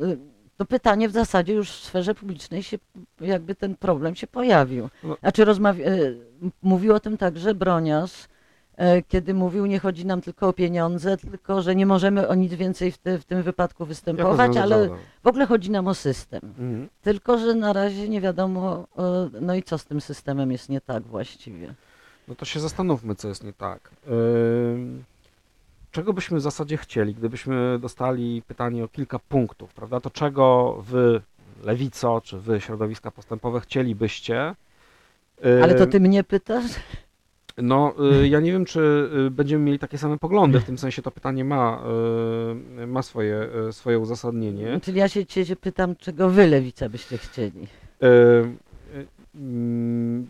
to 0.57 0.65
pytanie 0.65 1.09
w 1.09 1.11
zasadzie 1.11 1.53
już 1.53 1.71
w 1.71 1.83
sferze 1.85 2.15
publicznej 2.15 2.63
się, 2.63 2.77
jakby 3.21 3.55
ten 3.55 3.75
problem 3.75 4.15
się 4.15 4.27
pojawił. 4.27 4.89
No. 5.03 5.17
Znaczy 5.19 5.45
rozmawia, 5.45 5.85
m- 5.85 6.51
mówił 6.63 6.93
o 6.95 6.99
tym 6.99 7.17
także 7.17 7.55
Broniarz, 7.55 8.23
y, 8.23 9.03
kiedy 9.07 9.33
mówił, 9.33 9.65
nie 9.65 9.79
chodzi 9.79 10.05
nam 10.05 10.21
tylko 10.21 10.47
o 10.47 10.53
pieniądze, 10.53 11.17
tylko 11.17 11.61
że 11.61 11.75
nie 11.75 11.85
możemy 11.85 12.27
o 12.27 12.35
nic 12.35 12.53
więcej 12.53 12.91
w, 12.91 12.97
te, 12.97 13.19
w 13.19 13.25
tym 13.25 13.43
wypadku 13.43 13.85
występować, 13.85 14.51
ale 14.63 14.87
w 15.23 15.27
ogóle 15.27 15.45
chodzi 15.45 15.71
nam 15.71 15.87
o 15.87 15.93
system. 15.93 16.39
Mhm. 16.43 16.89
Tylko, 17.01 17.37
że 17.37 17.55
na 17.55 17.73
razie 17.73 18.09
nie 18.09 18.21
wiadomo, 18.21 18.87
e, 18.97 19.29
no 19.41 19.55
i 19.55 19.63
co 19.63 19.77
z 19.77 19.85
tym 19.85 20.01
systemem 20.01 20.51
jest 20.51 20.69
nie 20.69 20.81
tak 20.81 21.03
właściwie. 21.03 21.73
No 22.27 22.35
to 22.35 22.45
się 22.45 22.59
zastanówmy, 22.59 23.15
co 23.15 23.27
jest 23.27 23.43
nie 23.43 23.53
tak. 23.53 23.89
Ym, 24.73 25.03
Czego 25.97 26.13
byśmy 26.13 26.37
w 26.37 26.41
zasadzie 26.41 26.77
chcieli, 26.77 27.15
gdybyśmy 27.15 27.79
dostali 27.79 28.41
pytanie 28.47 28.83
o 28.83 28.87
kilka 28.87 29.19
punktów, 29.19 29.73
prawda? 29.73 29.99
To 29.99 30.09
czego 30.09 30.77
wy, 30.81 31.21
lewico, 31.63 32.21
czy 32.21 32.39
wy, 32.39 32.61
środowiska 32.61 33.11
postępowe, 33.11 33.59
chcielibyście, 33.59 34.55
Ale 35.63 35.75
to 35.75 35.87
ty 35.87 35.99
mnie 35.99 36.23
pytasz? 36.23 36.71
No, 37.57 37.93
y, 38.21 38.27
ja 38.27 38.39
nie 38.39 38.51
wiem, 38.51 38.65
czy 38.65 39.09
y, 39.27 39.31
będziemy 39.31 39.63
mieli 39.63 39.79
takie 39.79 39.97
same 39.97 40.17
poglądy, 40.17 40.59
w 40.59 40.63
tym 40.63 40.77
sensie 40.77 41.01
to 41.01 41.11
pytanie 41.11 41.45
ma, 41.45 41.83
y, 42.83 42.87
ma 42.87 43.01
swoje, 43.01 43.49
y, 43.69 43.73
swoje 43.73 43.99
uzasadnienie. 43.99 44.79
Czyli 44.83 44.99
ja 44.99 45.07
się 45.09 45.25
cię 45.25 45.55
pytam, 45.55 45.95
czego 45.95 46.29
wy 46.29 46.47
lewica 46.47 46.89
byście 46.89 47.17
chcieli? 47.17 47.67
Y, 48.03 48.07
y, 48.95 49.07
mm, 49.35 50.27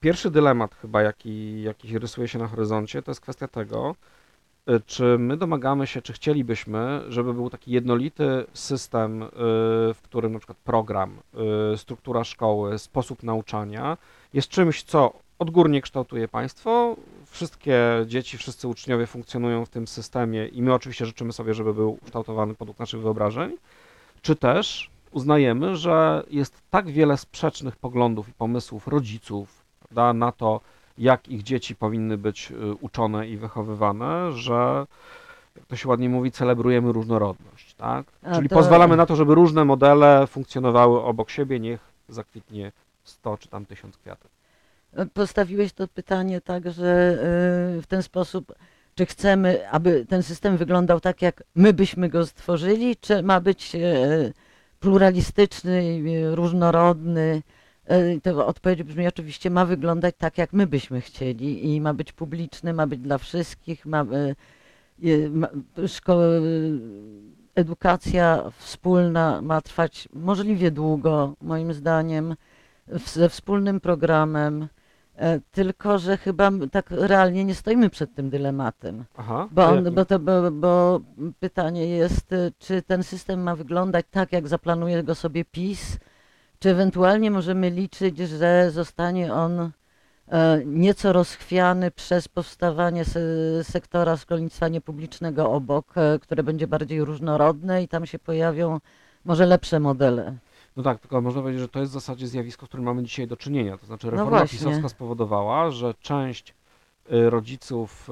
Pierwszy 0.00 0.30
dylemat 0.30 0.74
chyba, 0.74 1.02
jaki, 1.02 1.62
jaki 1.62 1.98
rysuje 1.98 2.28
się 2.28 2.38
na 2.38 2.46
horyzoncie, 2.46 3.02
to 3.02 3.10
jest 3.10 3.20
kwestia 3.20 3.48
tego, 3.48 3.90
y, 3.90 4.19
czy 4.86 5.18
my 5.18 5.36
domagamy 5.36 5.86
się, 5.86 6.02
czy 6.02 6.12
chcielibyśmy, 6.12 7.00
żeby 7.08 7.34
był 7.34 7.50
taki 7.50 7.72
jednolity 7.72 8.44
system, 8.52 9.22
y, 9.22 9.28
w 9.94 9.98
którym 10.02 10.32
na 10.32 10.38
przykład 10.38 10.58
program, 10.58 11.18
y, 11.74 11.78
struktura 11.78 12.24
szkoły, 12.24 12.78
sposób 12.78 13.22
nauczania 13.22 13.98
jest 14.34 14.48
czymś, 14.48 14.82
co 14.82 15.12
odgórnie 15.38 15.82
kształtuje 15.82 16.28
państwo. 16.28 16.96
Wszystkie 17.26 18.04
dzieci, 18.06 18.38
wszyscy 18.38 18.68
uczniowie 18.68 19.06
funkcjonują 19.06 19.64
w 19.64 19.68
tym 19.68 19.86
systemie 19.86 20.46
i 20.46 20.62
my 20.62 20.74
oczywiście 20.74 21.06
życzymy 21.06 21.32
sobie, 21.32 21.54
żeby 21.54 21.74
był 21.74 21.98
kształtowany 22.04 22.54
według 22.58 22.78
naszych 22.78 23.00
wyobrażeń. 23.00 23.56
Czy 24.22 24.36
też 24.36 24.90
uznajemy, 25.10 25.76
że 25.76 26.22
jest 26.30 26.62
tak 26.70 26.90
wiele 26.90 27.16
sprzecznych 27.16 27.76
poglądów 27.76 28.28
i 28.28 28.32
pomysłów 28.32 28.88
rodziców 28.88 29.60
prawda, 29.80 30.12
na 30.12 30.32
to, 30.32 30.60
jak 31.00 31.28
ich 31.28 31.42
dzieci 31.42 31.76
powinny 31.76 32.18
być 32.18 32.50
y, 32.50 32.74
uczone 32.80 33.28
i 33.28 33.36
wychowywane, 33.36 34.32
że 34.32 34.86
jak 35.56 35.66
to 35.66 35.76
się 35.76 35.88
ładnie 35.88 36.08
mówi, 36.08 36.32
celebrujemy 36.32 36.92
różnorodność, 36.92 37.74
tak? 37.74 38.06
A 38.22 38.34
Czyli 38.34 38.48
to- 38.48 38.54
pozwalamy 38.54 38.96
na 38.96 39.06
to, 39.06 39.16
żeby 39.16 39.34
różne 39.34 39.64
modele 39.64 40.26
funkcjonowały 40.26 41.02
obok 41.02 41.30
siebie, 41.30 41.60
niech 41.60 41.80
zakwitnie 42.08 42.72
100 43.04 43.36
czy 43.38 43.48
tam 43.48 43.66
1000 43.66 43.96
kwiatek. 43.96 44.30
Postawiłeś 45.14 45.72
to 45.72 45.88
pytanie 45.88 46.40
tak, 46.40 46.72
że 46.72 47.12
y, 47.78 47.82
w 47.82 47.86
ten 47.88 48.02
sposób, 48.02 48.52
czy 48.94 49.06
chcemy, 49.06 49.70
aby 49.70 50.06
ten 50.08 50.22
system 50.22 50.56
wyglądał 50.56 51.00
tak, 51.00 51.22
jak 51.22 51.42
my 51.54 51.72
byśmy 51.72 52.08
go 52.08 52.26
stworzyli, 52.26 52.96
czy 52.96 53.22
ma 53.22 53.40
być 53.40 53.74
y, 53.74 54.32
pluralistyczny, 54.80 56.02
różnorodny? 56.34 57.42
Y, 57.90 58.20
To 58.22 58.46
odpowiedź 58.46 58.82
brzmi 58.82 59.06
oczywiście, 59.06 59.50
ma 59.50 59.64
wyglądać 59.66 60.14
tak, 60.18 60.38
jak 60.38 60.52
my 60.52 60.66
byśmy 60.66 61.00
chcieli 61.00 61.74
i 61.74 61.80
ma 61.80 61.94
być 61.94 62.12
publiczny, 62.12 62.72
ma 62.72 62.86
być 62.86 63.00
dla 63.00 63.18
wszystkich, 63.18 63.86
ma, 63.86 64.04
y, 65.02 65.30
ma 65.30 65.48
szkoły, 65.86 66.40
edukacja 67.54 68.50
wspólna 68.58 69.42
ma 69.42 69.60
trwać 69.60 70.08
możliwie 70.12 70.70
długo, 70.70 71.34
moim 71.42 71.72
zdaniem, 71.72 72.36
ze 73.06 73.28
wspólnym 73.28 73.80
programem. 73.80 74.68
E, 75.16 75.40
Tylko, 75.52 75.98
że 75.98 76.16
chyba 76.16 76.50
tak 76.72 76.90
realnie 76.90 77.44
nie 77.44 77.54
stoimy 77.54 77.90
przed 77.90 78.14
tym 78.14 78.30
dylematem. 78.30 79.04
Aha. 79.16 79.48
Bo, 79.52 79.66
on, 79.68 79.94
bo, 79.94 80.04
to, 80.04 80.18
bo, 80.18 80.50
bo 80.50 81.00
pytanie 81.40 81.86
jest, 81.86 82.34
czy 82.58 82.82
ten 82.82 83.02
system 83.02 83.42
ma 83.42 83.56
wyglądać 83.56 84.06
tak, 84.10 84.32
jak 84.32 84.48
zaplanuje 84.48 85.02
go 85.02 85.14
sobie 85.14 85.44
PiS, 85.44 85.98
czy 86.60 86.70
ewentualnie 86.70 87.30
możemy 87.30 87.70
liczyć, 87.70 88.18
że 88.18 88.70
zostanie 88.70 89.34
on 89.34 89.70
e, 90.28 90.62
nieco 90.64 91.12
rozchwiany 91.12 91.90
przez 91.90 92.28
powstawanie 92.28 93.04
se, 93.04 93.20
sektora 93.62 94.16
szkolnictwa 94.16 94.68
niepublicznego 94.68 95.50
obok, 95.50 95.86
e, 95.96 96.18
które 96.18 96.42
będzie 96.42 96.66
bardziej 96.66 97.04
różnorodne 97.04 97.82
i 97.82 97.88
tam 97.88 98.06
się 98.06 98.18
pojawią 98.18 98.80
może 99.24 99.46
lepsze 99.46 99.80
modele. 99.80 100.36
No 100.76 100.82
tak, 100.82 101.00
tylko 101.00 101.20
można 101.20 101.40
powiedzieć, 101.40 101.60
że 101.60 101.68
to 101.68 101.80
jest 101.80 101.92
w 101.92 101.94
zasadzie 101.94 102.26
zjawisko, 102.26 102.66
z 102.66 102.68
którym 102.68 102.86
mamy 102.86 103.02
dzisiaj 103.02 103.26
do 103.26 103.36
czynienia. 103.36 103.78
To 103.78 103.86
znaczy 103.86 104.10
reforma 104.10 104.40
No 104.40 104.46
pisowska 104.46 104.88
spowodowała, 104.88 105.70
że 105.70 105.94
część 106.00 106.54
y, 107.12 107.30
rodziców, 107.30 108.08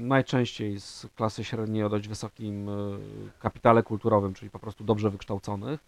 najczęściej 0.00 0.80
z 0.80 1.06
klasy 1.16 1.44
średniej 1.44 1.84
o 1.84 1.88
dość 1.88 2.08
wysokim 2.08 2.70
kapitale 3.38 3.82
kulturowym, 3.82 4.34
czyli 4.34 4.50
po 4.50 4.58
prostu 4.58 4.84
dobrze 4.84 5.10
wykształconych, 5.10 5.80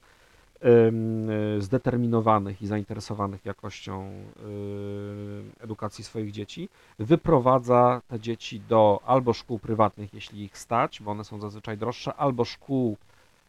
zdeterminowanych 1.59 2.63
i 2.63 2.67
zainteresowanych 2.67 3.45
jakością 3.45 4.11
y, 4.11 5.65
edukacji 5.65 6.05
swoich 6.05 6.33
dzieci, 6.33 6.69
wyprowadza 6.99 8.03
te 8.09 8.21
dzieci 8.21 8.61
do 8.61 9.01
albo 9.07 9.33
szkół 9.33 9.59
prywatnych, 9.59 10.15
jeśli 10.15 10.45
ich 10.45 10.59
stać, 10.59 11.03
bo 11.03 11.11
one 11.11 11.25
są 11.25 11.41
zazwyczaj 11.41 11.79
droższe, 11.79 12.15
albo 12.15 12.45
szkół 12.45 12.97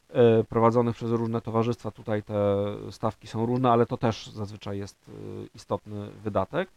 e, 0.09 0.43
prowadzonych 0.43 0.95
przez 0.95 1.11
różne 1.11 1.41
towarzystwa. 1.41 1.91
Tutaj 1.91 2.23
te 2.23 2.35
stawki 2.91 3.27
są 3.27 3.45
różne, 3.45 3.71
ale 3.71 3.85
to 3.85 3.97
też 3.97 4.27
zazwyczaj 4.27 4.77
jest 4.77 4.97
e, 5.09 5.11
istotny 5.55 6.07
wydatek. 6.23 6.69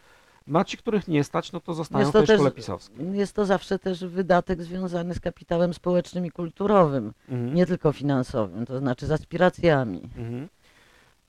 Na 0.49 0.65
ci, 0.65 0.77
których 0.77 1.09
nie 1.09 1.25
stać, 1.25 1.53
no 1.53 1.61
to 1.61 1.75
zostają 1.75 1.99
Jest 2.01 2.11
w 2.11 2.13
to 2.13 2.19
tej 2.19 2.27
też- 2.27 2.37
szkole 2.37 2.51
pisowskiej. 2.51 3.13
Jest 3.13 3.35
to 3.35 3.47
zawsze 3.47 3.79
też 3.79 4.05
wydatek 4.05 4.63
związany 4.63 5.15
z 5.15 5.21
kapitałem 5.21 5.75
społecznym 5.75 6.27
i 6.27 6.31
kulturowym, 6.31 7.13
Mhm. 7.29 7.55
nie 7.55 7.67
tylko 7.67 7.93
finansowym, 7.93 8.67
to 8.67 8.79
znaczy 8.79 9.07
z 9.07 9.11
aspiracjami. 9.11 10.01
Mhm. 10.19 10.49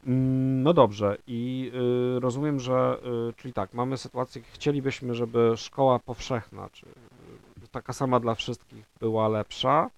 Mm, 0.08 0.64
No 0.64 0.74
dobrze 0.74 1.18
i 1.28 1.72
y, 2.18 2.20
rozumiem, 2.20 2.60
że 2.60 2.98
y, 3.30 3.34
czyli 3.34 3.54
tak, 3.54 3.74
mamy 3.74 3.98
sytuację, 3.98 4.42
chcielibyśmy, 4.54 5.16
żeby 5.16 5.54
szkoła 5.56 6.00
powszechna, 6.00 6.70
czy 6.74 6.86
y, 6.86 7.68
taka 7.72 7.94
sama 7.94 8.20
dla 8.20 8.36
wszystkich 8.36 8.86
była 9.00 9.28
lepsza. 9.28 9.90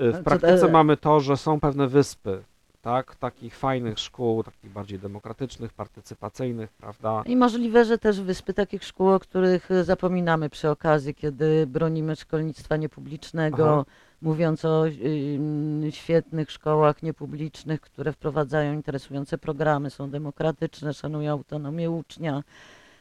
Y, 0.00 0.12
W 0.12 0.22
praktyce 0.24 0.68
mamy 0.68 0.96
to, 0.96 1.20
że 1.20 1.36
są 1.36 1.60
pewne 1.60 1.86
wyspy, 1.88 2.42
tak, 2.82 3.16
takich 3.16 3.56
fajnych 3.56 3.98
szkół, 3.98 4.42
takich 4.42 4.70
bardziej 4.70 4.98
demokratycznych, 4.98 5.72
partycypacyjnych, 5.72 6.72
prawda? 6.72 7.22
I 7.26 7.36
możliwe, 7.36 7.84
że 7.84 7.98
też 7.98 8.20
wyspy 8.20 8.54
takich 8.54 8.84
szkół, 8.84 9.08
o 9.08 9.20
których 9.20 9.70
e, 9.70 9.84
zapominamy 9.84 10.50
przy 10.50 10.70
okazji, 10.70 11.14
kiedy 11.14 11.66
bronimy 11.66 12.16
szkolnictwa 12.16 12.76
niepublicznego, 12.76 13.72
Aha. 13.72 13.84
mówiąc 14.22 14.64
o 14.64 14.86
ym, 14.86 15.82
świetnych 15.90 16.50
szkołach 16.50 17.02
niepublicznych, 17.02 17.80
które 17.80 18.12
wprowadzają 18.12 18.72
interesujące 18.72 19.38
programy, 19.38 19.90
są 19.90 20.10
demokratyczne, 20.10 20.94
szanują 20.94 21.32
autonomię 21.32 21.90
ucznia, 21.90 22.42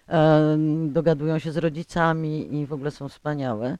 em, 0.07 0.93
dogadują 0.93 1.39
się 1.39 1.51
z 1.51 1.57
rodzicami 1.57 2.55
i 2.55 2.65
w 2.65 2.73
ogóle 2.73 2.91
są 2.91 3.09
wspaniałe. 3.09 3.77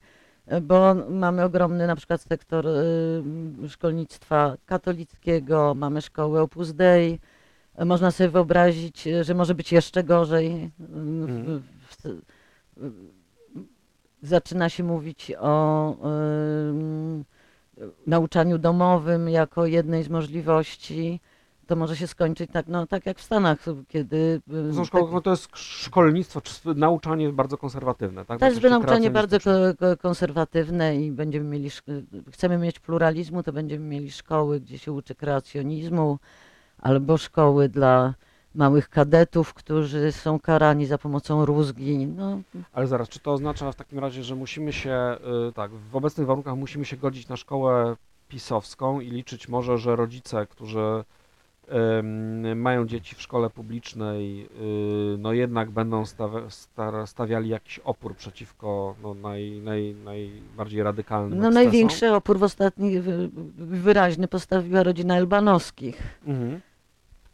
Bo 0.62 0.96
mamy 1.10 1.44
ogromny 1.44 1.88
na 1.88 1.96
przykład 1.96 2.22
sektor 2.22 2.68
ym, 2.68 3.68
szkolnictwa 3.70 4.58
katolickiego, 4.66 5.74
mamy 5.76 6.02
szkołę 6.02 6.42
Opus 6.42 6.74
Dei, 6.74 7.20
Można 7.86 8.12
sobie 8.12 8.30
wyobrazić, 8.30 9.08
że 9.22 9.34
może 9.34 9.56
być 9.56 9.72
jeszcze 9.72 10.04
gorzej. 10.04 10.72
W, 10.80 11.30
Mhm. 11.30 11.62
w, 11.90 11.96
w, 12.78 12.92
zaczyna 14.24 14.70
się 14.70 14.84
mówić 14.84 15.32
o 15.40 15.96
ym, 16.70 17.26
nauczaniu 18.08 18.58
domowym 18.58 19.30
jako 19.30 19.66
jednej 19.66 20.04
z 20.04 20.10
możliwości. 20.10 21.20
To 21.72 21.76
może 21.76 21.98
się 21.98 22.08
skończyć 22.08 22.52
tak, 22.54 22.68
no, 22.68 22.88
tak 22.88 23.06
jak 23.06 23.20
w 23.20 23.24
Stanach, 23.24 23.66
kiedy. 23.88 24.42
Są 24.74 24.86
szkoły, 24.86 25.04
tak- 25.04 25.14
no 25.14 25.22
to 25.22 25.32
jest 25.32 25.50
szkolnictwo, 25.54 26.42
czy 26.42 26.76
nauczanie 26.76 27.30
bardzo 27.30 27.58
konserwatywne, 27.58 28.26
tak? 28.26 28.40
też 28.40 28.62
nauczanie 28.62 29.12
bardzo 29.12 29.38
konserwatywne 30.02 30.96
i 30.96 31.12
będziemy 31.12 31.50
mieli, 31.50 31.70
chcemy 32.32 32.58
mieć 32.58 32.80
pluralizmu, 32.80 33.44
to 33.44 33.54
będziemy 33.54 33.86
mieli 33.86 34.12
szkoły, 34.12 34.60
gdzie 34.60 34.78
się 34.78 34.92
uczy 34.92 35.16
kreacjonizmu, 35.16 36.20
albo 36.78 37.18
szkoły 37.18 37.70
dla 37.70 38.14
małych 38.56 38.90
kadetów, 38.90 39.54
którzy 39.54 40.12
są 40.12 40.40
karani 40.40 40.86
za 40.86 40.98
pomocą 40.98 41.46
rózgi. 41.46 42.08
No, 42.08 42.40
Ale 42.74 42.88
zaraz, 42.88 43.10
czy 43.10 43.20
to 43.20 43.34
oznacza 43.34 43.72
w 43.72 43.76
takim 43.76 44.00
razie, 44.00 44.24
że 44.24 44.36
musimy 44.36 44.74
się, 44.74 45.18
y, 45.50 45.54
tak, 45.54 45.72
w 45.72 45.96
obecnych 45.96 46.28
warunkach 46.28 46.56
musimy 46.56 46.86
się 46.86 46.98
godzić 46.98 47.28
na 47.28 47.38
szkołę 47.38 47.96
pisowską 48.28 49.00
i 49.00 49.10
liczyć 49.10 49.48
może, 49.48 49.78
że 49.78 49.96
rodzice, 49.96 50.48
którzy 50.48 51.04
mają 52.56 52.86
dzieci 52.88 53.16
w 53.16 53.22
szkole 53.22 53.50
publicznej, 53.50 54.48
y, 55.14 55.18
no 55.18 55.34
jednak 55.34 55.70
będą 55.72 56.04
stawi- 56.04 56.50
sta- 56.50 57.06
stawiali 57.06 57.50
jakiś 57.50 57.80
opór 57.80 58.16
przeciwko 58.16 58.96
no, 59.04 59.14
naj, 59.14 59.62
naj, 59.64 59.96
najbardziej 60.06 60.84
radykalnym 60.84 61.40
no 61.40 61.48
ekscesom? 61.48 61.54
największy 61.64 62.14
opór 62.14 62.40
w 62.40 62.44
ostatnich, 62.44 63.04
wy- 63.04 63.30
wyraźny 63.58 64.28
postawiła 64.28 64.84
rodzina 64.84 65.18
Elbanowskich. 65.18 66.20
Mhm. 66.26 66.62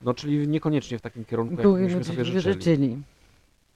No 0.01 0.13
czyli 0.13 0.47
niekoniecznie 0.47 0.97
w 0.97 1.01
takim 1.01 1.25
kierunku, 1.25 1.77
jak 1.77 1.83
byśmy 1.87 2.03
sobie 2.03 2.25
życzyli. 2.25 2.53
życzyli. 2.53 2.97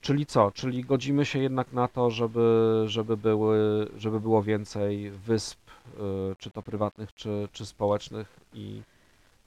Czyli 0.02 0.26
co? 0.26 0.52
Czyli 0.52 0.84
godzimy 0.84 1.26
się 1.26 1.40
jednak 1.40 1.74
na 1.74 1.88
to, 1.88 2.10
żeby, 2.10 2.84
żeby, 2.86 3.18
były, 3.18 3.88
żeby 3.98 4.20
było 4.20 4.44
więcej 4.44 5.12
wysp, 5.12 5.60
y, 5.88 6.00
czy 6.38 6.52
to 6.52 6.62
prywatnych, 6.62 7.14
czy, 7.14 7.48
czy 7.52 7.66
społecznych 7.66 8.40
i 8.54 8.82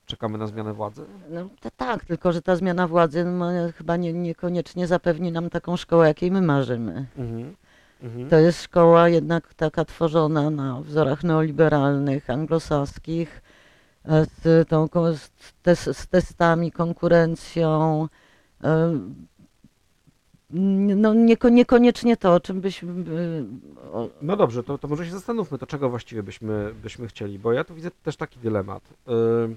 czekamy 0.06 0.38
na 0.38 0.46
zmianę 0.46 0.75
władzy? 0.75 1.04
No 1.30 1.49
tak, 1.76 2.04
tylko 2.04 2.32
że 2.32 2.42
ta 2.42 2.56
zmiana 2.56 2.88
władzy 2.88 3.25
no, 3.25 3.46
chyba 3.76 3.96
nie, 3.96 4.12
niekoniecznie 4.12 4.87
zapewni 4.87 5.32
nam 5.32 5.50
taką 5.50 5.76
szkołę, 5.76 6.08
jakiej 6.08 6.30
my 6.30 6.42
marzymy. 6.42 7.06
Mhm. 7.16 7.54
Mhm. 8.02 8.28
To 8.28 8.37
jest 8.38 8.62
szkoła 8.62 9.08
jednak 9.08 9.54
taka 9.54 9.84
tworzona 9.84 10.50
na 10.50 10.80
wzorach 10.80 11.25
neoliberalnych, 11.25 12.30
anglosaskich, 12.30 13.42
e, 14.04 14.25
z, 14.25 14.68
tą, 14.68 14.88
ko- 14.88 15.14
z, 15.14 15.30
tes, 15.62 15.99
z 15.99 16.06
testami, 16.06 16.73
konkurencją, 16.73 18.08
e, 18.64 18.99
no 20.96 21.14
nieko, 21.14 21.49
niekoniecznie 21.49 22.16
to, 22.16 22.34
o 22.34 22.40
czym 22.40 22.61
byśmy... 22.61 22.92
No 24.23 24.37
dobrze, 24.37 24.62
to, 24.62 24.78
to 24.78 24.88
może 24.88 25.06
się 25.06 25.12
zastanówmy, 25.12 25.58
to 25.58 25.66
czego 25.66 25.90
właściwie 25.90 26.23
byśmy, 26.23 26.75
byśmy 26.82 27.06
chcieli, 27.06 27.38
bo 27.38 27.52
ja 27.52 27.64
tu 27.64 27.75
widzę 27.75 27.90
też 28.02 28.16
taki 28.16 28.38
dylemat. 28.38 28.82
Ym, 29.44 29.56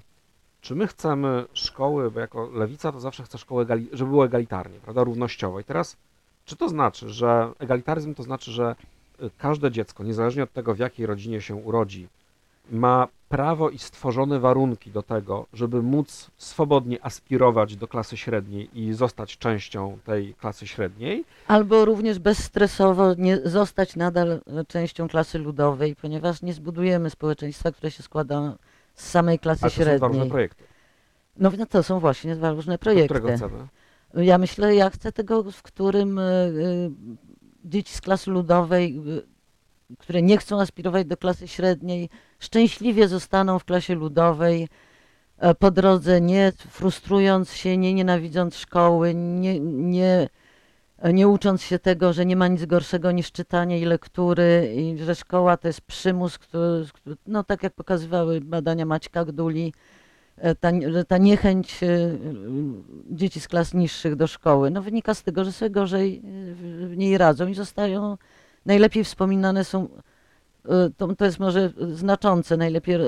czy 0.67 0.75
my 0.75 0.87
chcemy 0.87 1.45
szkoły, 1.53 2.11
bo 2.11 2.19
jako 2.19 2.49
lewica 2.53 2.91
to 2.91 2.99
zawsze 2.99 3.23
chce 3.23 3.37
szkoły, 3.37 3.65
żeby 3.93 4.11
było 4.11 4.25
egalitarnie, 4.25 4.79
prawda, 4.79 5.03
równościowo. 5.03 5.59
I 5.59 5.63
teraz, 5.63 5.97
czy 6.45 6.55
to 6.55 6.69
znaczy, 6.69 7.09
że 7.09 7.51
egalitaryzm 7.59 8.13
to 8.13 8.23
znaczy, 8.23 8.51
że 8.51 8.75
y, 9.21 9.29
każde 9.37 9.71
dziecko, 9.71 10.03
niezależnie 10.03 10.43
od 10.43 10.53
tego, 10.53 10.75
w 10.75 10.79
jakiej 10.79 11.05
rodzinie 11.05 11.41
się 11.41 11.55
urodzi, 11.55 12.07
ma 12.71 13.07
prawo 13.29 13.69
i 13.69 13.79
stworzone 13.79 14.39
warunki 14.39 14.91
do 14.91 15.03
tego, 15.03 15.45
żeby 15.53 15.81
móc 15.81 16.31
swobodnie 16.37 17.05
aspirować 17.05 17.75
do 17.75 17.87
klasy 17.87 18.17
średniej 18.17 18.69
i 18.79 18.93
zostać 18.93 19.37
częścią 19.37 19.97
tej 20.05 20.33
klasy 20.33 20.67
średniej, 20.67 21.25
Albo 21.47 21.85
również 21.85 22.19
bezstresowo 22.19 23.13
nie 23.13 23.37
zostać 23.37 23.95
nadal 23.95 24.31
e, 24.31 24.65
częścią 24.67 25.07
klasy 25.07 25.39
ludowej, 25.39 25.95
ponieważ 25.95 26.41
nie 26.41 26.53
zbudujemy 26.53 27.09
społeczeństwa, 27.09 27.71
które 27.71 27.91
się 27.91 28.03
składa 28.03 28.57
z 28.97 29.09
samej 29.09 29.39
klasy 29.39 29.61
ale 29.65 29.71
to 29.71 29.83
są 29.83 29.93
dwa 29.95 30.07
różne 30.07 30.25
średniej. 30.25 30.29
projekty. 30.29 30.63
No 31.37 31.51
no 31.57 31.65
to 31.65 31.83
są 31.83 31.99
właśnie 31.99 32.35
dwa 32.35 32.51
różne 32.51 32.73
To 32.73 32.79
którego 32.79 33.07
projekty. 33.07 33.35
chcemy? 33.37 33.67
Ja 34.13 34.37
myślę, 34.37 34.75
ja 34.75 34.89
chcę 34.89 35.11
tego, 35.11 35.51
w 35.51 35.61
którym 35.61 36.19
y, 36.19 36.91
dzieci 37.65 37.93
z 37.93 38.01
klasy 38.01 38.31
ludowej, 38.31 39.01
y, 39.91 39.97
które 39.97 40.21
nie 40.21 40.37
chcą 40.37 40.61
aspirować 40.61 41.07
do 41.07 41.17
klasy 41.17 41.47
średniej, 41.47 42.09
szczęśliwie 42.39 43.07
zostaną 43.07 43.59
w 43.59 43.65
klasie 43.65 43.95
ludowej, 43.95 44.67
po 45.59 45.71
drodze 45.71 46.21
nie 46.21 46.51
frustrując 46.69 47.53
się, 47.53 47.77
nie 47.77 47.93
nienawidząc 47.93 48.57
szkoły, 48.57 49.15
nie, 49.15 49.59
nie, 49.59 50.29
nie 51.13 51.27
ucząc 51.27 51.61
się 51.61 51.79
tego, 51.79 52.13
że 52.13 52.25
nie 52.25 52.35
ma 52.35 52.47
nic 52.47 52.65
gorszego 52.65 53.11
niż 53.11 53.31
czytanie 53.31 53.79
i 53.79 53.85
lektury 53.85 54.73
i 54.75 54.97
że 55.03 55.15
szkoła 55.15 55.57
to 55.57 55.67
jest 55.67 55.81
przymus, 55.81 56.37
który, 56.37 56.85
no 57.27 57.43
tak 57.43 57.63
jak 57.63 57.73
pokazywały 57.73 58.41
badania 58.41 58.85
Maćka 58.85 59.25
Gduli, 59.25 59.73
e, 60.37 60.55
ta, 60.55 60.71
że 60.91 61.05
ta 61.05 61.17
niechęć 61.17 61.83
e, 61.83 61.87
dzieci 63.09 63.39
z 63.39 63.47
klas 63.47 63.73
niższych 63.73 64.15
do 64.15 64.27
szkoły, 64.27 64.69
no 64.71 64.81
wynika 64.81 65.13
z 65.13 65.23
tego, 65.23 65.45
że 65.45 65.51
sobie 65.51 65.69
gorzej 65.69 66.17
e, 66.17 66.21
w 66.87 66.97
niej 66.97 67.17
radzą 67.17 67.47
i 67.47 67.53
zostają, 67.53 68.17
najlepiej 68.65 69.03
wspominane 69.03 69.63
są, 69.63 69.87
e, 70.65 70.89
to, 70.97 71.15
to 71.15 71.25
jest 71.25 71.39
może 71.39 71.71
znaczące, 71.93 72.57
najlepiej 72.57 72.95
e, 72.95 73.01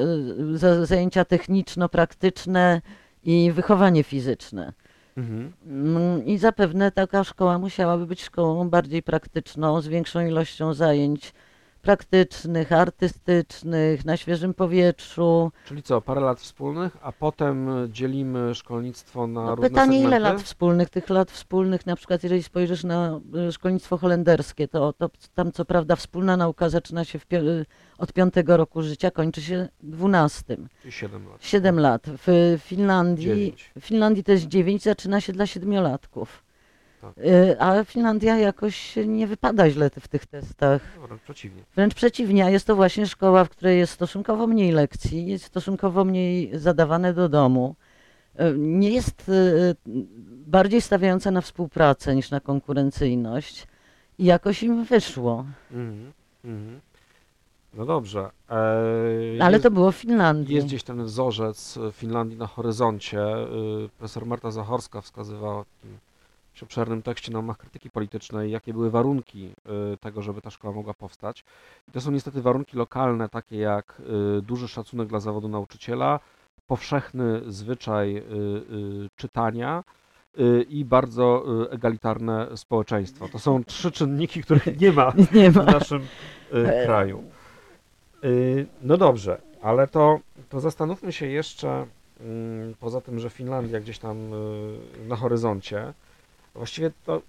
za- 0.54 0.86
zajęcia 0.86 1.26
techniczno-praktyczne 1.26 2.82
i 3.24 3.52
wychowanie 3.52 4.04
fizyczne. 4.04 4.74
Mhm. 5.20 5.54
Mm, 5.66 6.26
I 6.26 6.38
zapewne 6.38 6.92
taka 6.92 7.24
szkoła 7.24 7.60
musiałaby 7.60 8.06
być 8.08 8.24
szkołą 8.24 8.70
bardziej 8.70 9.04
praktyczną, 9.04 9.82
z 9.82 9.88
większą 9.88 10.26
ilością 10.26 10.74
zajęć 10.74 11.34
praktycznych, 11.82 12.72
artystycznych, 12.72 14.06
na 14.06 14.18
świeżym 14.18 14.54
powietrzu. 14.54 15.52
Czyli 15.66 15.84
co, 15.84 16.02
parę 16.02 16.22
lat 16.22 16.40
wspólnych, 16.40 16.98
a 17.02 17.12
potem 17.12 17.70
dzielimy 17.92 18.56
szkolnictwo 18.56 19.28
na 19.28 19.44
No, 19.46 19.56
różne 19.56 19.70
pytanie, 19.70 19.98
ile 20.00 20.10
segmenty? 20.10 20.24
lat 20.34 20.42
wspólnych? 20.42 20.90
Tych 20.90 21.10
lat 21.10 21.32
wspólnych, 21.32 21.86
na 21.86 21.96
przykład 21.96 22.24
jeżeli 22.24 22.44
spojrzysz 22.44 22.84
na 22.84 23.20
y, 23.48 23.52
szkolnictwo 23.52 23.98
holenderskie, 23.98 24.68
to, 24.68 24.94
to 24.94 25.10
tam 25.36 25.52
co 25.52 25.66
prawda 25.66 25.96
wspólna 25.96 26.38
nauka 26.38 26.70
zaczyna 26.70 27.04
się 27.06 27.20
w, 27.20 27.28
pio- 27.28 27.48
y, 27.48 27.66
od 27.98 28.14
piątego 28.14 28.58
roku 28.58 28.82
życia, 28.82 29.12
kończy 29.12 29.42
się 29.42 29.68
dwunastym. 29.84 30.70
Czyli 30.82 30.92
7 30.92 31.30
lat. 31.30 31.46
Siedem 31.46 31.80
lat. 31.80 32.02
W 32.28 32.58
Finlandii, 32.64 33.56
w 33.80 33.86
Finlandii 33.86 34.24
to 34.24 34.32
jest 34.32 34.48
dziewięć, 34.48 34.84
zaczyna 34.84 35.22
się 35.22 35.34
dla 35.34 35.48
siedmiolatków. 35.48 36.44
Tak. 37.02 37.18
Y, 37.18 37.56
A 37.62 37.84
Finlandia 37.84 38.38
jakoś 38.38 38.96
nie 39.08 39.28
wypada 39.28 39.70
źle 39.70 39.90
w 40.00 40.08
tych 40.08 40.26
testach. 40.26 40.82
No, 41.02 41.08
wręcz 41.08 41.22
przeciwnie. 41.22 41.64
Wręcz 41.76 41.94
przeciwnie, 41.94 42.46
a 42.46 42.50
jest 42.50 42.68
to 42.68 42.76
właśnie 42.76 43.08
szkoła, 43.08 43.46
w 43.46 43.50
której 43.50 43.78
jest 43.80 43.94
stosunkowo 43.94 44.48
mniej 44.48 44.72
lekcji, 44.72 45.28
jest 45.28 45.46
stosunkowo 45.46 46.06
mniej 46.06 46.60
zadawane 46.60 47.14
do 47.14 47.30
domu. 47.30 47.76
E, 48.36 48.54
Nie 48.54 48.90
jest 48.90 49.30
e, 49.30 49.34
bardziej 50.48 50.82
stawiająca 50.82 51.32
na 51.32 51.42
współpracę 51.42 52.16
niż 52.16 52.32
na 52.32 52.40
konkurencyjność 52.40 53.68
i 54.18 54.26
jakoś 54.26 54.64
im 54.64 54.84
wyszło. 54.86 55.46
Mhm. 55.72 56.12
Mhm. 56.46 56.80
No 57.74 57.86
dobrze. 57.86 58.30
E, 58.50 58.54
Ale 59.44 59.52
jest, 59.52 59.64
to 59.64 59.72
było 59.72 59.92
w 59.92 59.96
Finlandii. 59.96 60.56
jest 60.56 60.68
gdzieś 60.68 60.84
ten 60.84 61.04
wzorzec 61.04 61.80
Finlandii 61.94 62.38
na 62.38 62.48
horyzoncie. 62.48 63.22
Y, 63.86 63.90
Profesor 63.98 64.26
Marta 64.26 64.52
Zachorska 64.52 65.02
wskazywała 65.02 65.64
w 65.64 65.68
takim 65.82 65.98
dość 66.60 66.64
obszernym 66.64 67.02
tekście 67.02 67.32
na 67.32 67.40
łamach 67.40 67.58
krytyki 67.58 67.90
politycznej, 67.90 68.52
jakie 68.52 68.74
były 68.74 68.90
warunki 68.90 69.52
y, 69.94 69.98
tego, 69.98 70.22
żeby 70.22 70.42
ta 70.42 70.50
szkoła 70.50 70.74
mogła 70.74 70.94
powstać. 70.94 71.44
I 71.88 71.92
to 71.92 72.02
są 72.02 72.12
niestety 72.12 72.42
warunki 72.42 72.78
lokalne, 72.78 73.30
takie 73.30 73.58
jak 73.58 74.02
y, 74.40 74.42
duży 74.42 74.68
szacunek 74.68 75.08
dla 75.08 75.20
zawodu 75.20 75.48
nauczyciela, 75.48 76.20
powszechny 76.68 77.42
zwyczaj 77.48 78.18
y, 78.18 78.22
czytania 79.16 79.84
i 80.70 80.86
bardzo 80.86 81.46
egalitarne 81.72 82.48
społeczeństwo. 82.58 83.28
To 83.30 83.40
są 83.40 83.64
trzy 83.64 83.92
czynniki, 83.92 84.44
których 84.44 84.80
nie 84.82 84.92
ma 84.92 85.14
Nie 85.32 85.52
w 85.52 85.56
ma. 85.56 85.64
naszym 85.64 86.02
y, 86.54 86.86
kraju. 86.86 87.24
No 88.82 88.98
dobrze, 88.98 89.42
ale 89.62 89.88
to, 89.88 90.20
to 90.50 90.60
zastanówmy 90.60 91.12
się 91.12 91.26
jeszcze, 91.28 91.86
mm, 92.20 92.74
poza 92.80 93.02
tym, 93.02 93.20
że 93.20 93.30
Finlandia 93.30 93.80
gdzieś 93.80 94.00
tam 94.00 94.18
na 95.08 95.16
horyzoncie, 95.16 95.94
właściwie 96.60 96.92
to 97.06 97.22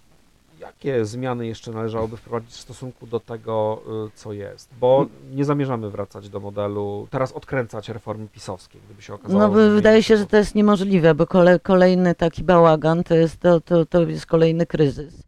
jakie 0.61 1.05
zmiany 1.05 1.47
jeszcze 1.47 1.71
należałoby 1.73 2.17
wprowadzić 2.17 2.51
w 2.51 2.61
stosunku 2.61 3.07
do 3.07 3.21
tego, 3.21 3.83
y, 4.07 4.11
co 4.15 4.33
jest? 4.33 4.69
Bo 4.81 5.07
nie 5.35 5.45
zamierzamy 5.45 5.91
wracać 5.91 6.29
do 6.29 6.41
modelu, 6.41 7.07
teraz 7.11 7.33
odkręcać 7.33 7.89
reformy 7.89 8.29
pisowskiej, 8.29 8.81
gdyby 8.85 9.03
się 9.03 9.15
okazało. 9.15 9.41
No 9.41 9.49
że 9.49 9.55
wy- 9.69 9.75
wydaje 9.75 10.03
się, 10.03 10.17
że 10.17 10.27
to 10.27 10.37
jest 10.37 10.55
niemożliwe, 10.55 11.15
bo 11.15 11.27
kole, 11.27 11.59
kolejny 11.61 12.15
taki 12.15 12.45
bałagan 12.45 13.05
to 13.05 13.15
jest, 13.15 13.41
to, 13.41 13.61
to, 13.61 13.87
to 13.87 14.03
jest 14.03 14.27
kolejny 14.27 14.67
kryzys. 14.67 15.23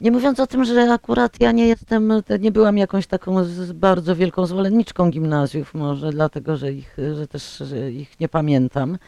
Nie 0.00 0.10
mówiąc 0.10 0.40
o 0.40 0.46
tym, 0.46 0.64
że 0.64 0.92
akurat 0.92 1.40
ja 1.40 1.52
nie 1.52 1.66
jestem, 1.68 2.12
nie 2.40 2.52
byłam 2.52 2.78
jakąś 2.78 3.06
taką 3.06 3.36
bardzo 3.74 4.16
wielką 4.16 4.46
zwolenniczką 4.46 5.10
gimnazjów, 5.10 5.74
może 5.74 6.10
dlatego, 6.10 6.56
że 6.56 6.72
ich, 6.72 6.96
że 7.14 7.26
też 7.28 7.58
że 7.58 7.92
ich 7.92 8.20
nie 8.20 8.28
pamiętam, 8.28 8.98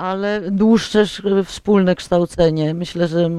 ale 0.00 0.50
dłuższe 0.50 1.00
sz- 1.00 1.46
wspólne 1.48 1.94
kształcenie, 1.94 2.74
myślę, 2.74 3.08
że 3.08 3.30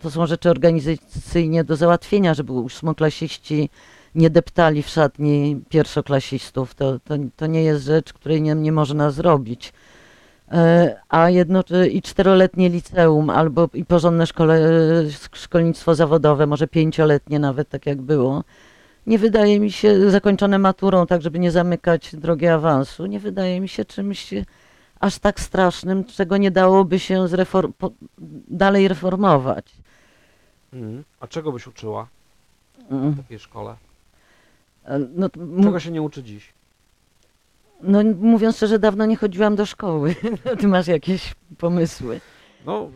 to 0.00 0.10
są 0.10 0.26
rzeczy 0.26 0.50
organizacyjnie 0.50 1.64
do 1.64 1.76
załatwienia, 1.76 2.34
żeby 2.34 2.52
ósmoklasiści 2.52 3.70
nie 4.14 4.30
deptali 4.30 4.82
w 4.82 4.88
szatni 4.88 5.60
pierwszoklasistów. 5.68 6.74
To, 6.74 6.98
to, 6.98 7.14
to 7.36 7.46
nie 7.46 7.62
jest 7.62 7.84
rzecz, 7.84 8.12
której 8.12 8.42
nie, 8.42 8.54
nie 8.54 8.72
można 8.72 9.10
zrobić. 9.10 9.72
E, 10.52 10.96
A 11.08 11.30
jedno, 11.30 11.64
i 11.90 12.02
czteroletnie 12.02 12.68
liceum, 12.68 13.30
albo 13.30 13.68
i 13.74 13.84
porządne 13.84 14.26
szkole, 14.26 14.60
szkolnictwo 15.32 15.94
zawodowe, 15.94 16.46
może 16.46 16.68
pięcioletnie 16.68 17.38
nawet, 17.38 17.68
tak 17.68 17.86
jak 17.86 18.02
było, 18.02 18.44
nie 19.06 19.18
wydaje 19.18 19.60
mi 19.60 19.72
się, 19.72 20.10
zakończone 20.10 20.58
maturą, 20.58 21.06
tak 21.06 21.22
żeby 21.22 21.38
nie 21.38 21.50
zamykać 21.50 22.16
drogi 22.16 22.46
awansu, 22.46 23.06
nie 23.06 23.20
wydaje 23.20 23.60
mi 23.60 23.68
się 23.68 23.84
czymś 23.84 24.34
aż 25.02 25.18
tak 25.18 25.40
strasznym, 25.40 26.04
czego 26.04 26.36
nie 26.36 26.50
dałoby 26.50 26.98
się 26.98 27.14
zreform- 27.24 27.90
dalej 28.48 28.88
reformować. 28.88 29.72
Mhm. 30.72 31.04
A 31.20 31.26
czego 31.26 31.52
byś 31.52 31.66
uczyła 31.66 32.06
Mm. 32.90 33.10
w 33.10 33.16
takiej 33.16 33.38
szkole? 33.38 33.76
E, 34.84 34.98
No, 34.98 35.28
Czego 35.62 35.80
się 35.80 35.90
nie 35.90 36.02
uczy 36.02 36.22
dziś? 36.22 36.52
no 37.82 37.98
mówiąc 38.20 38.56
szczerze, 38.56 38.78
dawno 38.78 39.06
nie 39.06 39.16
chodziłam 39.16 39.56
do 39.56 39.66
szkoły. 39.66 40.14
Ty 40.60 40.68
masz 40.68 40.86
jakieś 40.86 41.34
pomysły? 41.58 42.20
No, 42.66 42.88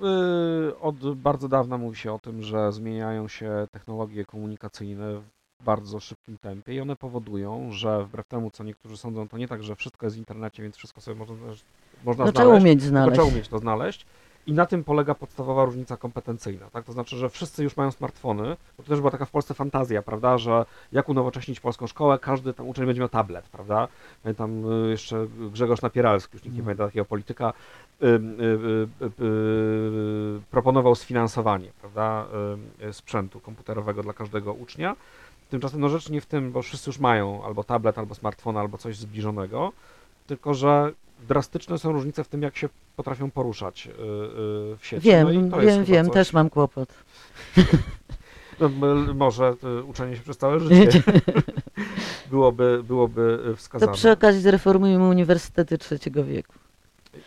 y, 0.68 0.78
od 0.78 1.14
bardzo 1.14 1.48
dawna 1.48 1.78
mówi 1.78 1.96
się 1.96 2.12
o 2.12 2.18
tym, 2.18 2.42
że 2.42 2.72
zmieniają 2.72 3.28
się 3.28 3.66
technologie 3.72 4.24
komunikacyjne 4.24 5.14
w 5.60 5.64
bardzo 5.64 6.00
szybkim 6.00 6.38
tempie 6.38 6.74
i 6.74 6.80
one 6.80 6.96
powodują, 6.96 7.72
że 7.72 8.04
wbrew 8.04 8.26
temu, 8.26 8.50
co 8.50 8.64
niektórzy 8.64 8.96
sądzą, 8.96 9.28
to 9.28 9.38
nie 9.38 9.48
tak, 9.48 9.62
że 9.62 9.76
wszystko 9.76 10.06
jest 10.06 10.16
w 10.16 10.18
internecie, 10.18 10.62
więc 10.62 10.76
wszystko 10.76 11.00
sobie 11.00 11.16
można, 11.18 11.36
można 12.04 12.24
No 12.24 12.32
trzeba 12.32 12.44
znaleźć, 12.48 12.62
umieć 12.64 12.78
tylko 12.80 12.88
znaleźć. 12.90 13.14
trzeba 13.14 13.28
umieć 13.35 13.48
to 13.48 13.59
znaleźć. 13.59 14.06
I 14.46 14.52
na 14.52 14.66
tym 14.66 14.85
polega 14.85 15.14
podstawowa 15.14 15.64
różnica 15.64 15.96
kompetencyjna, 15.96 16.70
tak? 16.70 16.85
To 16.85 16.92
znaczy, 16.92 17.16
że 17.16 17.30
wszyscy 17.30 17.64
już 17.64 17.76
mają 17.76 17.90
smartfony, 17.90 18.56
bo 18.76 18.82
to 18.82 18.88
też 18.88 18.98
była 19.00 19.11
taka 19.11 19.24
w 19.24 19.30
Polsce 19.30 19.54
fantazja, 19.54 20.02
prawda, 20.02 20.38
że 20.38 20.64
jak 20.92 21.09
unowocześnić 21.09 21.61
polską 21.61 21.87
szkołę, 21.87 22.18
każdy 22.18 22.54
tam 22.54 22.68
uczeń 22.68 22.87
będzie 22.87 23.00
miał 23.00 23.09
tablet, 23.09 23.48
prawda? 23.48 23.88
Pamiętam 24.22 24.72
y, 24.85 24.90
jeszcze 24.90 25.26
Grzegorz 25.52 25.82
Napieralski, 25.82 26.30
już 26.37 26.42
nikt 26.44 26.54
nie 26.54 26.61
Mhm. 26.61 26.64
pamięta 26.76 26.88
takiego 26.90 27.04
polityka, 27.04 27.52
y, 28.02 28.06
y, 28.06 28.09
y, 28.11 29.04
y, 29.04 29.24
y, 29.24 30.40
proponował 30.50 30.94
sfinansowanie, 30.94 31.68
prawda, 31.80 32.26
y, 32.88 32.92
sprzętu 32.92 33.40
komputerowego 33.40 34.02
dla 34.02 34.12
każdego 34.12 34.52
ucznia. 34.52 34.96
Tymczasem 35.50 35.80
no 35.80 35.88
rzecz 35.88 36.11
nie 36.11 36.20
w 36.20 36.26
tym, 36.26 36.52
bo 36.52 36.62
wszyscy 36.62 36.90
już 36.90 36.98
mają 36.98 37.44
albo 37.44 37.64
tablet, 37.64 37.98
albo 37.98 38.14
smartfona, 38.14 38.61
albo 38.61 38.78
coś 38.78 38.96
zbliżonego, 38.96 39.72
tylko 40.26 40.54
że 40.54 40.92
drastyczne 41.29 41.79
są 41.79 41.92
różnice 41.92 42.24
w 42.24 42.29
tym, 42.29 42.42
jak 42.42 42.57
się 42.57 42.68
potrafią 42.96 43.31
poruszać 43.31 43.87
y, 43.87 43.90
y, 43.90 43.94
w 44.76 44.81
sieci. 44.83 45.09
Wiem, 45.09 45.48
no 45.48 45.61
wiem, 45.61 45.85
wiem, 45.85 46.07
coś, 46.07 46.14
też 46.14 46.33
mam 46.33 46.50
kłopot. 46.50 46.94
No, 48.61 48.68
może 49.14 49.55
y, 49.79 49.85
uczenie 49.85 50.16
się 50.16 50.22
przez 50.22 50.38
całe 50.38 50.61
życie 50.61 51.02
byłoby, 52.31 52.83
byłoby 52.88 53.38
y, 53.46 53.50
To 53.50 53.57
wskazane. 53.57 53.92
przy 53.92 54.11
okazji 54.11 54.40
zreformujmy 54.40 55.09
uniwersytety 55.09 55.79
trzeciego 55.79 56.24
wieku. 56.24 56.52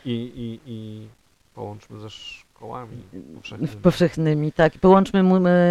I, 0.05 0.11
i, 0.11 0.59
I 0.71 1.07
połączmy 1.55 1.99
ze 1.99 2.09
szkołami 2.09 2.97
powszechnymi. 3.35 3.81
Powszechnymi, 3.81 4.51
tak. 4.51 4.73
Połączmy 4.73 5.23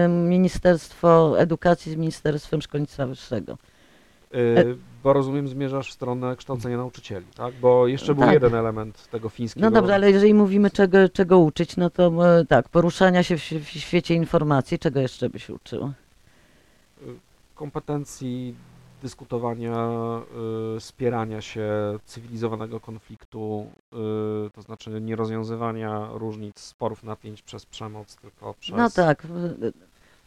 Ministerstwo 0.08 1.34
Edukacji 1.38 1.92
z 1.92 1.96
Ministerstwem 1.96 2.62
Szkolnictwa 2.62 3.06
Wyższego. 3.06 3.58
Y, 4.34 4.76
Bo 5.02 5.12
rozumiem, 5.12 5.48
zmierzasz 5.48 5.90
w 5.90 5.92
stronę 5.92 6.36
kształcenia 6.36 6.76
nauczycieli, 6.76 7.26
tak? 7.36 7.54
Bo 7.54 7.86
jeszcze 7.86 8.14
był 8.14 8.24
Tak. 8.24 8.34
jeden 8.34 8.54
element 8.54 9.08
tego 9.10 9.28
fińskiego. 9.28 9.66
No 9.66 9.70
dobrze, 9.70 9.94
ale 9.94 10.10
jeżeli 10.10 10.34
mówimy 10.34 10.70
czego, 10.70 11.08
czego 11.08 11.38
uczyć, 11.38 11.76
no 11.76 11.90
to 11.90 12.38
e, 12.38 12.44
tak, 12.44 12.68
poruszania 12.68 13.22
się 13.22 13.38
w, 13.38 13.42
w 13.42 13.68
świecie 13.68 14.14
informacji, 14.14 14.78
czego 14.78 15.00
jeszcze 15.00 15.30
by 15.30 15.38
się 15.38 15.54
uczyło? 15.54 15.92
kompetencji 17.54 18.54
dyskutowania, 19.02 19.88
y, 20.76 20.80
spierania 20.80 21.40
się, 21.40 21.70
cywilizowanego 22.04 22.80
konfliktu, 22.80 23.66
y, 24.46 24.50
to 24.50 24.62
znaczy 24.62 25.00
nie 25.00 25.16
rozwiązywania 25.16 26.08
różnic, 26.12 26.60
sporów, 26.60 27.02
napięć 27.04 27.42
przez 27.42 27.66
przemoc, 27.66 28.16
tylko 28.16 28.54
przez... 28.60 28.76
No 28.76 28.90
tak. 28.90 29.26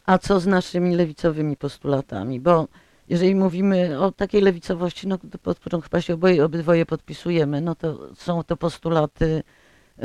A 0.06 0.18
co 0.18 0.40
z 0.40 0.46
naszymi 0.46 0.96
lewicowymi 0.96 1.56
postulatami? 1.56 2.40
Bo 2.40 2.68
jeżeli 3.12 3.34
mówimy 3.34 4.00
o 4.00 4.12
takiej 4.12 4.40
lewicowości, 4.40 5.08
no, 5.08 5.18
pod 5.42 5.58
którą 5.58 5.80
chyba 5.80 6.00
się 6.00 6.14
oboje, 6.14 6.44
obydwoje 6.44 6.86
podpisujemy, 6.86 7.60
no 7.60 7.74
to 7.74 8.14
są 8.14 8.42
to 8.44 8.56
postulaty, 8.56 9.42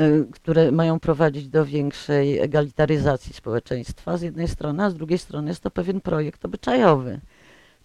y, 0.00 0.26
które 0.32 0.72
mają 0.72 1.00
prowadzić 1.00 1.48
do 1.48 1.64
większej 1.64 2.38
egalitaryzacji 2.38 3.34
społeczeństwa 3.34 4.16
z 4.16 4.22
jednej 4.22 4.48
strony, 4.48 4.84
a 4.84 4.90
z 4.90 4.94
drugiej 4.94 5.18
strony 5.18 5.48
jest 5.48 5.62
to 5.62 5.70
pewien 5.70 6.00
projekt 6.00 6.44
obyczajowy. 6.44 7.20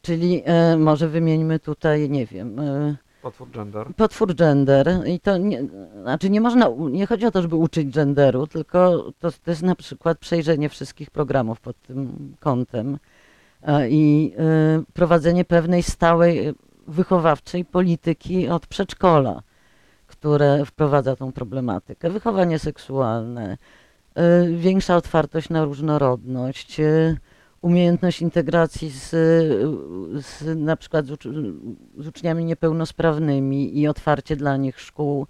Czyli 0.01 0.41
e, 0.45 0.77
może 0.77 1.09
wymieńmy 1.09 1.59
tutaj, 1.59 2.09
nie 2.09 2.25
wiem, 2.25 2.59
e, 2.59 2.95
Potwór 3.21 3.51
gender. 3.51 3.87
potwór 3.95 4.35
gender 4.35 5.01
i 5.05 5.19
to 5.19 5.37
nie, 5.37 5.63
znaczy 6.01 6.29
nie 6.29 6.41
można, 6.41 6.69
nie 6.91 7.07
chodzi 7.07 7.25
o 7.25 7.31
to, 7.31 7.41
żeby 7.41 7.55
uczyć 7.55 7.89
genderu, 7.89 8.47
tylko 8.47 9.11
to, 9.19 9.31
to 9.31 9.51
jest 9.51 9.61
na 9.61 9.75
przykład 9.75 10.17
przejrzenie 10.17 10.69
wszystkich 10.69 11.11
programów 11.11 11.61
pod 11.61 11.81
tym 11.81 12.35
kątem 12.39 12.97
i 13.89 14.33
e, 14.37 14.83
prowadzenie 14.93 15.45
pewnej 15.45 15.83
stałej 15.83 16.47
e, 16.47 16.53
wychowawczej 16.87 17.65
polityki 17.65 18.49
od 18.49 18.67
przedszkola, 18.67 19.41
które 20.07 20.65
wprowadza 20.65 21.15
tą 21.15 21.31
problematykę. 21.31 22.09
Wychowanie 22.09 22.59
seksualne, 22.59 23.57
e, 24.15 24.47
większa 24.47 24.95
otwartość 24.95 25.49
na 25.49 25.65
różnorodność, 25.65 26.79
e, 26.79 27.17
umiejętność 27.61 28.21
integracji 28.21 28.89
z, 28.89 29.09
z 30.25 30.57
na 30.57 30.75
przykład 30.75 31.05
z, 31.05 31.11
ucz- 31.11 31.53
z 31.97 32.07
uczniami 32.07 32.45
niepełnosprawnymi 32.45 33.79
i 33.79 33.87
otwarcie 33.87 34.35
dla 34.35 34.57
nich 34.57 34.79
szkół. 34.79 35.27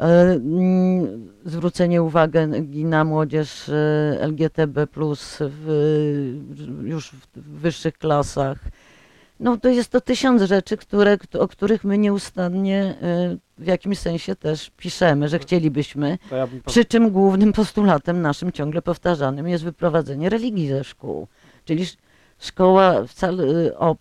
E, 0.00 0.32
mm, 0.32 1.30
Zwrócenie 1.44 2.02
uwagi 2.02 2.84
na 2.84 3.04
młodzież 3.04 3.68
e, 3.68 3.72
LGTB 4.20 4.78
w, 5.40 5.66
już 6.84 7.10
w 7.36 7.58
wyższych 7.60 7.98
klasach. 7.98 8.58
No 9.40 9.56
to 9.56 9.68
jest 9.68 9.90
to 9.90 10.00
tysiąc 10.00 10.42
rzeczy, 10.42 10.76
które, 10.76 11.16
o 11.38 11.48
których 11.48 11.84
my 11.84 11.98
nieustannie 11.98 12.94
e, 13.02 13.36
w 13.58 13.66
jakimś 13.66 13.98
sensie 13.98 14.36
też 14.36 14.70
piszemy, 14.76 15.28
że 15.28 15.38
chcielibyśmy. 15.38 16.18
Ja 16.30 16.48
Przy 16.66 16.84
czym 16.84 17.10
głównym 17.10 17.52
postulatem 17.52 18.22
naszym 18.22 18.52
ciągle 18.52 18.82
powtarzanym 18.82 19.48
jest 19.48 19.64
wyprowadzenie 19.64 20.28
religii 20.28 20.68
ze 20.68 20.84
szkół. 20.84 21.26
Czyli 21.64 21.82
sz- 21.82 21.98
szkoła 22.38 23.04
wcale, 23.06 23.44
o, 23.78 23.96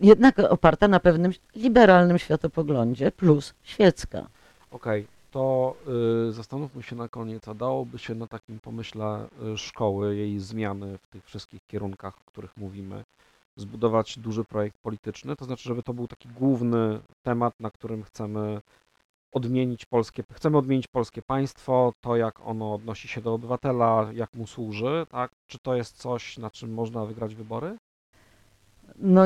jednak 0.00 0.38
oparta 0.38 0.88
na 0.88 1.00
pewnym 1.00 1.32
liberalnym 1.56 2.18
światopoglądzie 2.18 3.10
plus 3.10 3.54
świecka. 3.62 4.26
Okej, 4.70 5.06
to 5.34 5.74
y, 6.28 6.32
zastanówmy 6.32 6.82
się 6.82 6.96
na 6.96 7.08
koniec, 7.08 7.48
a 7.48 7.54
dałoby 7.54 7.98
się 7.98 8.14
na 8.14 8.26
takim 8.26 8.60
pomyśle 8.60 9.28
y, 9.54 9.58
szkoły, 9.58 10.16
jej 10.16 10.38
zmiany 10.38 10.98
w 10.98 11.06
tych 11.06 11.24
wszystkich 11.24 11.60
kierunkach, 11.66 12.18
o 12.18 12.30
których 12.30 12.56
mówimy, 12.56 13.04
zbudować 13.56 14.18
duży 14.18 14.44
projekt 14.44 14.78
polityczny, 14.78 15.36
to 15.36 15.44
znaczy, 15.44 15.62
żeby 15.68 15.82
to 15.82 15.94
był 15.94 16.08
taki 16.08 16.28
główny 16.28 17.00
temat, 17.22 17.54
na 17.60 17.70
którym 17.70 18.02
chcemy 18.02 18.60
odmienić 19.32 19.84
polskie, 19.86 20.24
chcemy 20.32 20.58
odmienić 20.58 20.86
polskie 20.86 21.22
państwo, 21.22 21.92
to 22.00 22.16
jak 22.16 22.46
ono 22.46 22.74
odnosi 22.74 23.08
się 23.08 23.20
do 23.20 23.34
obywatela, 23.34 24.10
jak 24.12 24.34
mu 24.34 24.46
służy, 24.46 25.06
tak? 25.10 25.30
Czy 25.46 25.58
to 25.58 25.74
jest 25.74 25.96
coś, 25.96 26.38
na 26.38 26.50
czym 26.50 26.74
można 26.74 27.04
wygrać 27.04 27.34
wybory? 27.34 27.76
No 28.96 29.22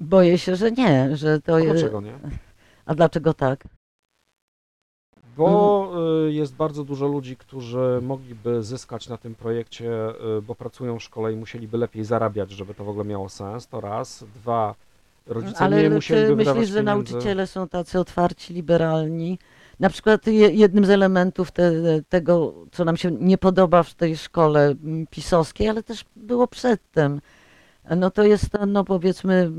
boję 0.00 0.38
się, 0.38 0.56
że 0.56 0.72
nie, 0.72 1.16
że 1.16 1.40
to 1.40 1.54
A 1.54 1.60
jest. 1.60 1.72
dlaczego 1.72 2.00
nie? 2.00 2.18
A 2.86 2.94
dlaczego 2.94 3.34
tak? 3.34 3.64
Bo 5.44 5.92
y, 6.28 6.32
jest 6.32 6.54
bardzo 6.54 6.84
dużo 6.84 7.06
ludzi, 7.06 7.36
którzy 7.36 7.98
mogliby 8.02 8.62
zyskać 8.62 9.08
na 9.08 9.16
tym 9.16 9.34
projekcie, 9.34 10.08
y, 10.38 10.42
bo 10.42 10.54
pracują 10.54 10.98
w 10.98 11.02
szkole 11.02 11.32
i 11.32 11.36
musieliby 11.36 11.78
lepiej 11.78 12.04
zarabiać, 12.04 12.50
żeby 12.50 12.74
to 12.74 12.84
w 12.84 12.88
ogóle 12.88 13.04
miało 13.04 13.28
sens. 13.28 13.66
To 13.66 13.80
raz. 13.80 14.24
Dwa. 14.34 14.74
Rodzice 15.26 15.58
Ale 15.58 15.82
nie 15.82 15.90
musieliby 15.90 16.36
myślisz, 16.36 16.68
że 16.68 16.80
pieniędzy. 16.82 16.82
nauczyciele 16.82 17.46
są 17.46 17.68
tacy 17.68 17.98
otwarci, 17.98 18.54
liberalni? 18.54 19.38
Na 19.80 19.90
przykład 19.90 20.26
je- 20.26 20.50
jednym 20.50 20.84
z 20.84 20.90
elementów 20.90 21.50
te, 21.52 21.72
tego, 22.08 22.54
co 22.72 22.84
nam 22.84 22.96
się 22.96 23.10
nie 23.10 23.38
podoba 23.38 23.82
w 23.82 23.94
tej 23.94 24.16
szkole 24.16 24.74
pisowskiej, 25.10 25.68
ale 25.68 25.82
też 25.82 26.04
było 26.16 26.46
przedtem, 26.48 27.20
no 27.96 28.10
to 28.10 28.22
jest 28.24 28.50
to, 28.50 28.66
no 28.66 28.84
powiedzmy, 28.84 29.50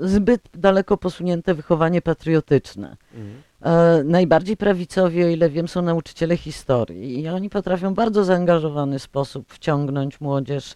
zbyt 0.00 0.42
daleko 0.54 0.96
posunięte 0.96 1.54
wychowanie 1.54 2.02
patriotyczne. 2.02 2.96
Mhm. 3.14 3.42
E, 3.62 4.02
najbardziej 4.04 4.56
prawicowi, 4.56 5.24
o 5.24 5.28
ile 5.28 5.50
wiem, 5.50 5.68
są 5.68 5.82
nauczyciele 5.82 6.36
historii 6.36 7.20
i 7.20 7.28
oni 7.28 7.50
potrafią 7.50 7.90
w 7.92 7.94
bardzo 7.94 8.24
zaangażowany 8.24 8.98
sposób 8.98 9.52
wciągnąć 9.52 10.20
młodzież 10.20 10.74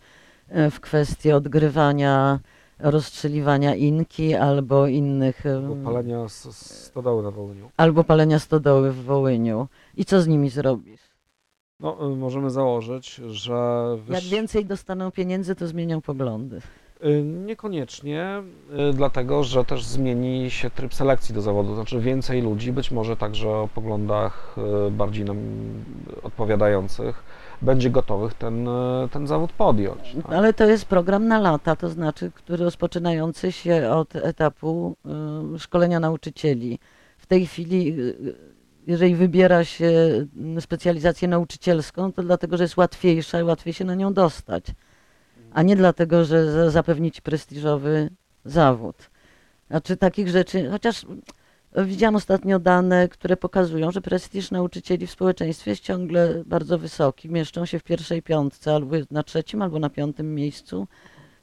e, 0.48 0.70
w 0.70 0.80
kwestie 0.80 1.36
odgrywania, 1.36 2.40
rozstrzeliwania 2.78 3.74
inki 3.74 4.34
albo 4.34 4.86
innych, 4.86 5.46
e, 5.46 5.60
Bo 5.60 5.76
palenia 5.90 6.28
stodoły 6.28 7.22
na 7.22 7.30
Wołyniu. 7.30 7.70
albo 7.76 8.04
palenia 8.04 8.38
stodoły 8.38 8.92
w 8.92 9.04
Wołyniu. 9.04 9.68
I 9.96 10.04
co 10.04 10.22
z 10.22 10.26
nimi 10.26 10.50
zrobisz? 10.50 11.00
No, 11.80 12.12
y, 12.12 12.16
możemy 12.16 12.50
założyć, 12.50 13.14
że 13.14 13.86
Jak 14.08 14.20
wyż... 14.20 14.28
więcej 14.30 14.64
dostaną 14.66 15.10
pieniędzy, 15.10 15.54
to 15.54 15.66
zmienią 15.66 16.00
poglądy. 16.00 16.60
Y, 17.04 17.22
Niekoniecznie, 17.24 18.42
y, 18.90 18.92
dlatego 18.92 19.44
że 19.44 19.64
też 19.64 19.84
zmieni 19.84 20.50
się 20.50 20.70
tryb 20.70 20.94
selekcji 20.94 21.34
do 21.34 21.40
zawodu. 21.42 21.74
Znaczy 21.74 22.00
więcej 22.00 22.42
ludzi, 22.42 22.72
być 22.72 22.90
może 22.90 23.16
także 23.16 23.48
o 23.48 23.68
poglądach 23.74 24.56
y, 24.88 24.90
bardziej 24.90 25.24
nam 25.24 25.36
odpowiadających, 26.22 27.22
będzie 27.62 27.90
gotowych 27.90 28.34
ten, 28.34 28.68
ten 29.10 29.26
zawód 29.26 29.52
podjąć. 29.52 30.14
tak? 30.22 30.32
Ale 30.32 30.52
to 30.52 30.66
jest 30.66 30.84
program 30.84 31.28
na 31.28 31.40
lata, 31.40 31.76
to 31.76 31.88
znaczy, 31.88 32.30
który 32.34 32.64
rozpoczynający 32.64 33.52
się 33.52 33.90
od 33.90 34.16
etapu 34.16 34.96
szkolenia 35.58 36.00
nauczycieli. 36.00 36.78
W 37.18 37.26
tej 37.26 37.46
chwili, 37.46 37.96
jeżeli 38.86 39.14
wybiera 39.14 39.64
się 39.64 39.92
specjalizację 40.60 41.28
nauczycielską, 41.28 42.12
to 42.12 42.22
dlatego, 42.22 42.56
że 42.56 42.64
jest 42.64 42.76
łatwiejsza 42.76 43.40
i 43.40 43.42
łatwiej 43.42 43.72
się 43.74 43.84
na 43.84 43.94
nią 43.94 44.12
dostać, 44.12 44.64
a 45.54 45.62
nie 45.62 45.76
dlatego, 45.76 46.24
że 46.24 46.52
za- 46.52 46.70
zapewni 46.70 47.12
ci 47.12 47.22
prestiżowy 47.22 48.10
zawód. 48.44 48.96
Znaczy 49.70 49.96
takich 49.96 50.28
rzeczy, 50.28 50.70
chociaż 50.70 51.06
widziałam 51.76 52.16
ostatnio 52.16 52.58
dane, 52.58 53.08
które 53.08 53.36
pokazują, 53.36 53.90
że 53.90 54.00
prestiż 54.00 54.50
nauczycieli 54.50 55.06
w 55.06 55.10
społeczeństwie 55.10 55.70
jest 55.70 55.82
ciągle 55.82 56.42
bardzo 56.46 56.78
wysoki. 56.78 57.30
Mieszczą 57.30 57.66
się 57.66 57.78
w 57.78 57.82
pierwszej 57.82 58.22
piątce, 58.22 58.74
albo 58.74 58.96
na 59.10 59.22
trzecim, 59.22 59.62
albo 59.62 59.78
na 59.78 59.90
piątym 59.90 60.34
miejscu. 60.34 60.86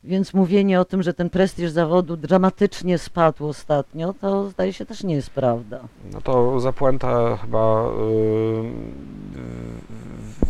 Więc 0.04 0.34
mówienie 0.34 0.80
o 0.80 0.86
tym, 0.86 1.04
że 1.04 1.14
ten 1.14 1.30
prestiż 1.30 1.72
zawodu 1.72 2.18
dramatycznie 2.18 2.98
spadł 2.98 3.48
ostatnio, 3.48 4.14
to 4.22 4.50
zdaje 4.50 4.74
się 4.74 4.86
też 4.86 5.04
nie 5.04 5.16
jest 5.16 5.30
prawda. 5.30 5.80
No 6.14 6.22
to 6.22 6.60
za 6.60 6.74
puentę 6.74 7.38
chyba 7.42 7.86
y, 7.88 7.92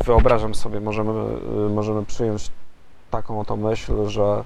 y, 0.02 0.06
wyobrażam 0.06 0.56
sobie, 0.56 0.80
możemy, 0.80 1.12
y, 1.68 1.70
możemy 1.70 2.06
przyjąć 2.06 2.52
taką 3.12 3.40
oto 3.40 3.56
myśl, 3.56 4.08
że 4.08 4.44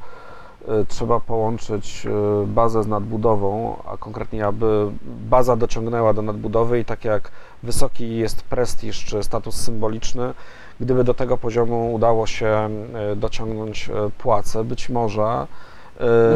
y, 0.61 0.85
trzeba 0.87 1.19
połączyć 1.19 2.05
y, 2.43 2.47
bazę 2.47 2.83
z 2.83 2.87
nadbudową, 2.87 3.75
a 3.85 3.97
konkretnie 3.97 4.45
aby 4.45 4.91
baza 5.29 5.55
dociągnęła 5.55 6.13
do 6.13 6.21
nadbudowy 6.21 6.79
i 6.79 6.85
tak 6.85 7.05
jak 7.05 7.31
wysoki 7.63 8.15
jest 8.15 8.41
prestiż 8.41 9.05
czy 9.05 9.23
status 9.23 9.55
symboliczny, 9.55 10.33
gdyby 10.79 11.03
do 11.03 11.13
tego 11.13 11.37
poziomu 11.37 11.93
udało 11.93 12.27
się 12.27 12.69
y, 13.11 13.15
dociągnąć 13.15 13.89
płace, 14.17 14.63
być 14.63 14.89
może 14.89 15.47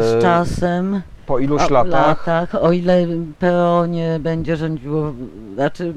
Z 0.00 0.22
czasem, 0.22 1.02
po 1.26 1.38
iluś 1.38 1.62
o, 1.62 1.74
latach. 1.74 2.26
latach, 2.26 2.54
o 2.54 2.72
ile 2.72 3.06
PO 3.38 3.86
nie 3.86 4.18
będzie 4.20 4.56
rządziło, 4.56 5.12
znaczy 5.54 5.94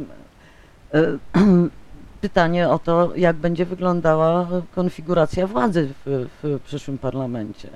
e, 0.93 1.01
pytanie 2.21 2.69
o 2.69 2.79
to, 2.79 3.15
jak 3.15 3.35
będzie 3.35 3.65
wyglądała 3.65 4.47
konfiguracja 4.75 5.47
władzy 5.47 5.89
w, 6.05 6.27
w 6.43 6.59
przyszłym 6.65 6.97
parlamencie. 6.97 7.69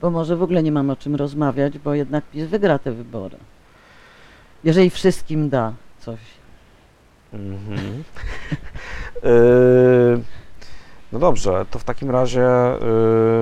Bo 0.00 0.10
może 0.10 0.36
w 0.36 0.42
ogóle 0.42 0.62
nie 0.62 0.72
mamy 0.72 0.92
o 0.92 0.96
czym 0.96 1.16
rozmawiać, 1.16 1.78
bo 1.78 1.94
jednak 1.94 2.24
PiS 2.24 2.44
wygra 2.44 2.78
te 2.78 2.92
wybory. 2.92 3.36
Jeżeli 4.64 4.90
wszystkim 4.90 5.48
da 5.48 5.72
coś. 6.00 6.20
Mhm. 7.32 8.04
Y, 9.24 10.22
No 11.12 11.18
dobrze, 11.18 11.66
to 11.70 11.78
w 11.78 11.84
takim 11.84 12.10
razie 12.10 12.46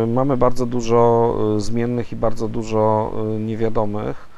y, 0.02 0.06
mamy 0.06 0.36
bardzo 0.36 0.66
dużo 0.66 1.34
y, 1.56 1.60
zmiennych 1.60 2.12
i 2.12 2.16
bardzo 2.16 2.48
dużo 2.48 3.12
y, 3.36 3.40
niewiadomych. 3.40 4.28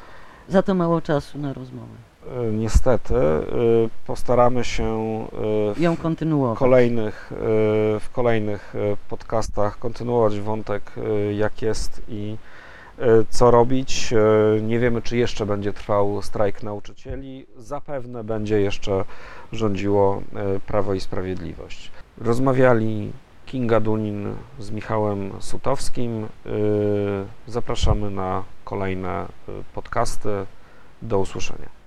Za 0.49 0.63
to 0.63 0.75
mało 0.75 1.01
czasu 1.01 1.39
na 1.39 1.53
rozmowę. 1.53 2.12
Y, 2.27 2.53
Niestety 2.53 3.15
y, 3.15 3.89
postaramy 4.07 4.65
się 4.65 5.27
y, 5.81 5.97
w 5.97 6.59
kolejnych, 6.59 7.33
w 8.01 8.09
kolejnych 8.13 8.75
podcastach 9.09 9.79
kontynuować 9.79 10.41
wątek, 10.41 10.93
jak 11.37 11.63
jest 11.63 12.03
i 12.09 12.37
co 13.31 13.51
robić. 13.51 14.15
Nie 14.63 14.79
wiemy, 14.79 15.03
czy 15.03 15.17
jeszcze 15.17 15.47
będzie 15.47 15.73
trwał 15.73 16.23
strajk 16.23 16.63
nauczycieli. 16.63 17.47
Zapewne 17.57 18.25
będzie 18.25 18.61
jeszcze 18.61 19.05
rządziło 19.53 20.23
Prawo 20.67 20.95
i 20.95 21.01
Sprawiedliwość. 21.01 21.91
Rozmawiali 22.19 23.13
Kinga 23.47 23.81
Dunin 23.81 24.35
z 24.59 24.71
Michałem 24.71 25.33
Sutowskim. 25.41 26.27
Zapraszamy 27.47 28.11
na 28.11 28.43
kolejne 28.65 29.27
podcasty. 29.75 30.29
Do 31.03 31.19
usłyszenia. 31.19 31.82